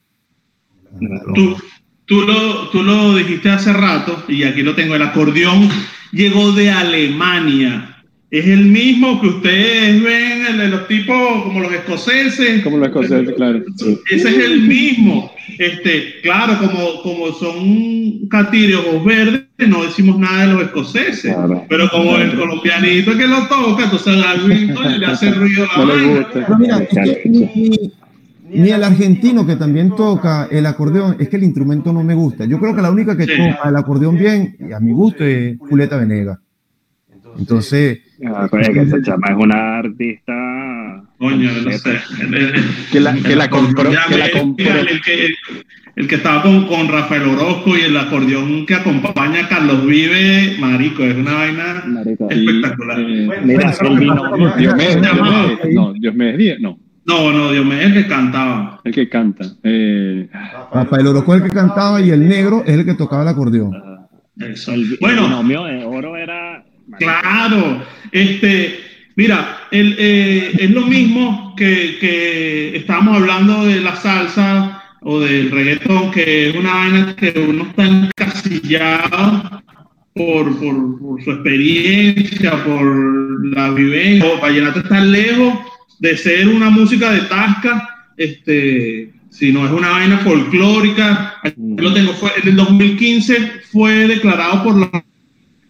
[1.33, 1.57] Tú,
[2.05, 5.69] tú, lo, tú lo dijiste hace rato, y aquí lo tengo, el acordeón
[6.11, 7.94] llegó de Alemania.
[8.39, 12.61] Es el mismo que ustedes ven, el de los tipos como los escoceses.
[12.63, 13.63] Como los escoceses, claro.
[14.11, 15.31] Ese es el mismo.
[15.57, 21.33] Este, claro, como, como son catirios verdes, no decimos nada de los escoceses.
[21.69, 25.85] pero como el colombianito que lo toca, entonces algo le hace ruido la
[26.49, 26.85] no mira,
[28.49, 32.43] ni, el argentino que también toca el acordeón, es que el instrumento no me gusta.
[32.43, 35.57] Yo creo que la única que toca el acordeón bien, y a mi gusto, es
[35.57, 36.41] Julieta Venega.
[37.37, 37.99] Entonces.
[38.25, 41.03] Ah, que ese chama es una artista.
[41.17, 41.99] Coño, no sé.
[42.91, 43.89] Que la, que la compró.
[43.89, 44.65] Que la compró.
[44.79, 45.33] El, que,
[45.95, 50.57] el que estaba con, con Rafael Orozco y el acordeón que acompaña a Carlos Vive,
[50.59, 51.83] marico, es una vaina
[52.29, 52.99] espectacular.
[52.99, 54.55] Eh, mira, el vino.
[54.57, 56.79] Dios me no, Dios me no.
[57.05, 58.81] No, no, Dios me es el que cantaba.
[58.83, 59.45] El que canta.
[59.63, 60.27] Eh...
[60.73, 63.73] Rafael Orozco es el que cantaba y el negro es el que tocaba el acordeón.
[64.37, 66.44] El, bueno, el de oro era
[66.99, 68.79] Claro, este,
[69.15, 75.51] mira, el, eh, es lo mismo que, que estábamos hablando de la salsa o del
[75.51, 79.61] reggaetón, que es una vaina que uno está encasillado
[80.13, 84.31] por, por, por su experiencia, por la vivencia.
[84.31, 85.59] O Vallenato está lejos
[85.99, 91.35] de ser una música de tasca, este, si no es una vaina folclórica.
[91.57, 95.05] Lo tengo, fue, en el 2015 fue declarado por la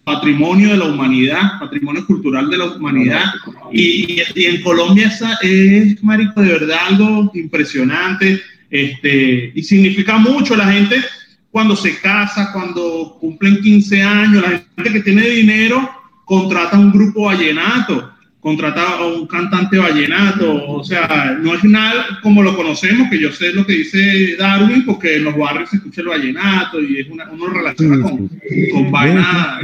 [0.05, 3.33] patrimonio de la humanidad, patrimonio cultural de la humanidad.
[3.73, 8.41] Y, en Colombia es, marico, de verdad algo impresionante.
[8.69, 11.03] Este, y significa mucho la gente
[11.51, 15.89] cuando se casa, cuando cumplen 15 años, la gente que tiene dinero
[16.25, 18.14] contrata un grupo vallenato
[18.45, 23.31] contratar a un cantante vallenato, o sea, no es nada como lo conocemos, que yo
[23.31, 27.09] sé lo que dice Darwin, porque en los barrios se escucha el vallenato y es
[27.09, 28.29] una, uno relaciona con,
[28.71, 29.57] con vaina.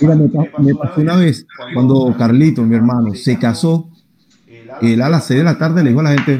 [0.00, 3.90] Mira, me, pasó una vez cuando Carlito, mi hermano, se casó,
[4.80, 6.38] él a las 6 de la tarde le dijo a la gente,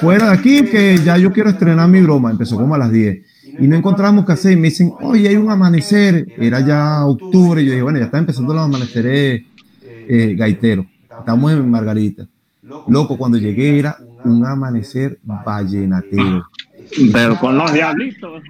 [0.00, 3.22] fuera de aquí, que ya yo quiero estrenar mi broma, empezó como a las 10
[3.58, 4.52] y no encontramos qué hacer.
[4.52, 6.26] Y me dicen, oye, hay un amanecer.
[6.38, 7.62] Era ya octubre.
[7.62, 10.86] Y yo dije, bueno, ya está empezando el amanecer eh, gaitero.
[11.18, 12.26] Estamos en Margarita.
[12.62, 16.46] Loco, cuando llegué era un amanecer vallenatero.
[17.12, 18.42] Pero con los diablitos.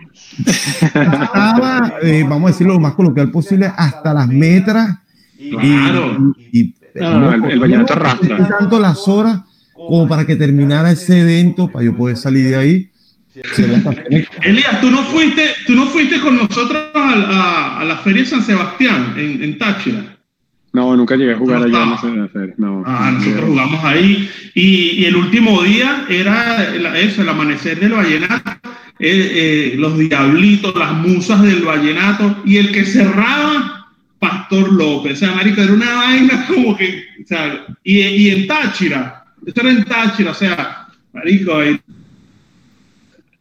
[0.85, 4.99] Estaba, eh, vamos a decirlo lo más coloquial posible, hasta las metras.
[5.39, 6.35] Claro.
[6.53, 8.59] Y, el, vallenato arrastra.
[8.59, 9.41] Tanto las horas
[9.73, 12.91] como para que terminara ese evento, para yo poder salir de ahí.
[14.43, 18.43] Elías, ¿tú no fuiste, tú no fuiste con nosotros a, a, la Feria de San
[18.43, 20.19] Sebastián en, en Táchira?
[20.73, 24.31] No, nunca llegué a jugar allá, no sé No, ah, nosotros jugamos ahí.
[24.55, 28.51] Y, el último día era eso, el amanecer del vallenato,
[28.99, 33.87] eh, eh, los diablitos, las musas del vallenato, y el que cerraba,
[34.19, 35.15] Pastor López.
[35.15, 39.61] O sea, marico, era una vaina como que, o sea, y, y en Táchira, esto
[39.61, 41.79] era en Táchira, o sea, marico, ahí,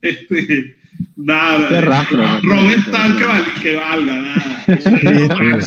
[0.01, 0.75] este,
[1.15, 1.81] nada,
[2.41, 4.65] Robert tal que, que valga, nada.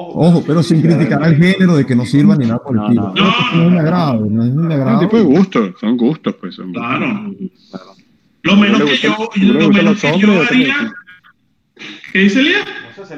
[0.00, 3.12] Ojo, pero sin criticar al género de que no sirva ni nada por el estilo.
[3.14, 5.00] No, no, es un agrado, no es un agrado.
[5.00, 6.54] Tipo de gustos, son gustos, pues.
[6.54, 7.34] Son claro.
[8.42, 10.92] Lo menos que yo, lo menos que yo haría.
[12.12, 12.64] ¿Qué dice Lía?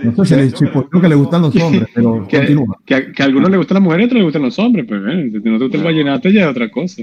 [0.03, 2.79] No sé si le creo que le gustan los hombres, pero que, continúa.
[2.85, 4.87] Que, que, a algunos le gustan las mujeres y a otros le gustan los hombres,
[4.87, 5.31] pues, ¿eh?
[5.31, 7.03] Si no te gusta el vallenato ya es otra cosa.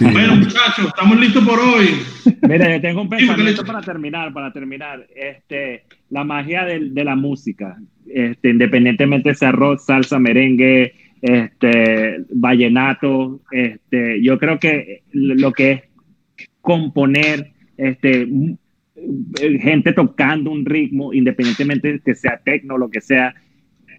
[0.00, 1.90] Bueno, muchachos, estamos listos por hoy.
[2.42, 5.06] Mira, yo tengo un pensamiento para terminar, para terminar.
[5.14, 7.76] Este, la magia de, de la música,
[8.14, 15.82] este, independientemente sea rock, salsa, merengue, este, vallenato, este, yo creo que lo que es
[16.60, 18.26] componer, este,
[19.60, 23.34] gente tocando un ritmo, independientemente que sea tecno, lo que sea,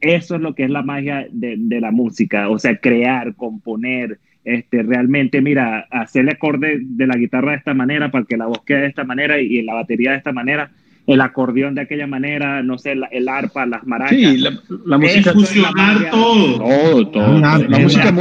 [0.02, 4.82] eso es lo que es la magia de, la música, o sea, crear, componer, este,
[4.82, 8.64] realmente, mira, hacer el acorde de la guitarra de esta manera para que la voz
[8.66, 10.72] quede de esta manera y, la batería de esta manera,
[11.08, 14.18] el acordeón de aquella manera, no sé, el, arpa, las maracas.
[14.18, 14.38] Sí,
[14.86, 15.34] la, música.
[15.34, 16.58] Fusionar todo.
[16.60, 17.40] Todo, todo.
[17.40, 18.14] La, música,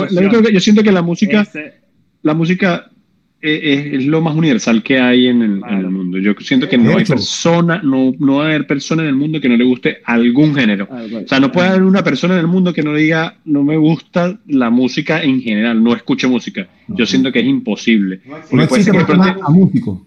[0.50, 1.46] yo siento que la música,
[2.22, 2.90] la música
[3.42, 6.18] eh, es, lo más universal que hay en el, mundo.
[6.18, 9.40] Yo siento que no hay persona, no, no va a haber persona en el mundo
[9.40, 10.86] que no le guste algún género.
[10.90, 13.62] Ah, o sea, no puede haber una persona en el mundo que no diga, no
[13.62, 16.68] me gusta la música en general, no escuche música.
[16.88, 18.20] Yo siento que es imposible.
[18.82, 18.94] ser
[19.48, 20.06] músico.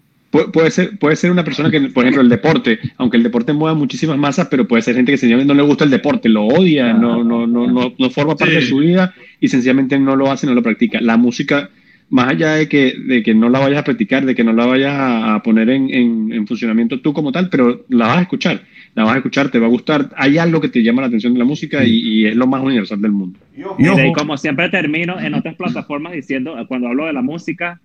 [0.52, 3.76] Puede, ser, puede ser una persona que, por ejemplo, el deporte, aunque el deporte mueva
[3.76, 6.92] muchísimas masas, pero puede ser gente que sencillamente no le gusta el deporte, lo odia,
[6.92, 10.46] no, no, no, no, no forma parte de su vida y sencillamente no lo hace,
[10.46, 11.00] no lo practica.
[11.00, 11.70] La música
[12.10, 14.66] más allá de que, de que no la vayas a practicar, de que no la
[14.66, 15.90] vayas a, poner en,
[16.32, 18.62] en, funcionamiento tú como tal, pero la vas a escuchar,
[18.94, 21.32] la vas a escuchar, te va a gustar, hay algo que te llama la atención
[21.32, 23.38] de la música y, es lo más universal del mundo.
[23.56, 27.80] Y, como siempre termino en otras plataformas diciendo, cuando hablo de la música,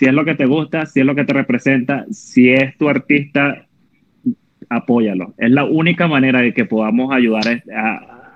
[0.00, 2.88] si es lo que te gusta, si es lo que te representa, si es tu
[2.88, 3.66] artista,
[4.70, 5.34] apóyalo.
[5.36, 7.62] Es la única manera de que podamos ayudar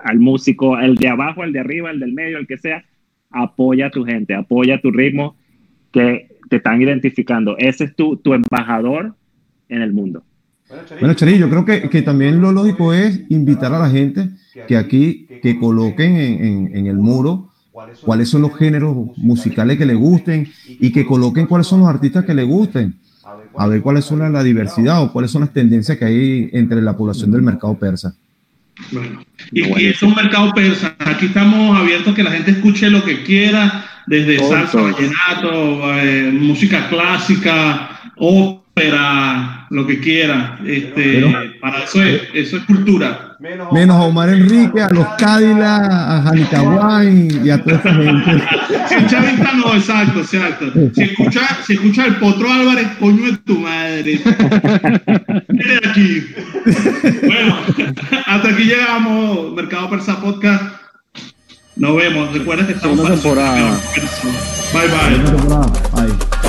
[0.03, 2.85] al músico, el de abajo, el de arriba, el del medio, el que sea,
[3.31, 5.37] apoya a tu gente, apoya tu ritmo
[5.91, 7.57] que te están identificando.
[7.57, 9.15] Ese es tu, tu embajador
[9.67, 10.21] en el mundo.
[10.99, 14.29] Bueno, Chari, yo creo que, que, también lo lógico es invitar a la gente
[14.67, 17.49] que aquí, que coloquen en, en, el muro
[18.01, 22.25] cuáles son los géneros musicales que le gusten y que coloquen cuáles son los artistas
[22.25, 22.95] que le gusten,
[23.57, 26.95] a ver cuáles son la diversidad o cuáles son las tendencias que hay entre la
[26.95, 28.15] población del mercado persa.
[28.91, 30.95] Bueno, y, es un mercado persa.
[30.99, 36.31] Aquí estamos abiertos a que la gente escuche lo que quiera, desde salsa, vallenato, eh,
[36.33, 40.59] música clásica, ópera, lo que quiera.
[40.65, 41.23] Este,
[41.61, 43.24] para eso es, eso es cultura.
[43.39, 48.43] Menos, a Omar Enrique, a los Cádila, a Janicaguay y a toda esa gente.
[48.87, 50.65] Si chavista no, exacto, exacto.
[50.93, 54.19] Si escucha, si escucha el Potro Álvarez, coño es tu madre.
[55.49, 56.25] Viene aquí.
[57.23, 57.57] Bueno,
[58.25, 60.63] hasta aquí llegamos, Mercado Persa Podcast.
[61.75, 62.33] Nos vemos.
[62.33, 63.77] Recuerda que estamos en temporada.
[64.73, 66.07] Bye bye.
[66.07, 66.44] Bye.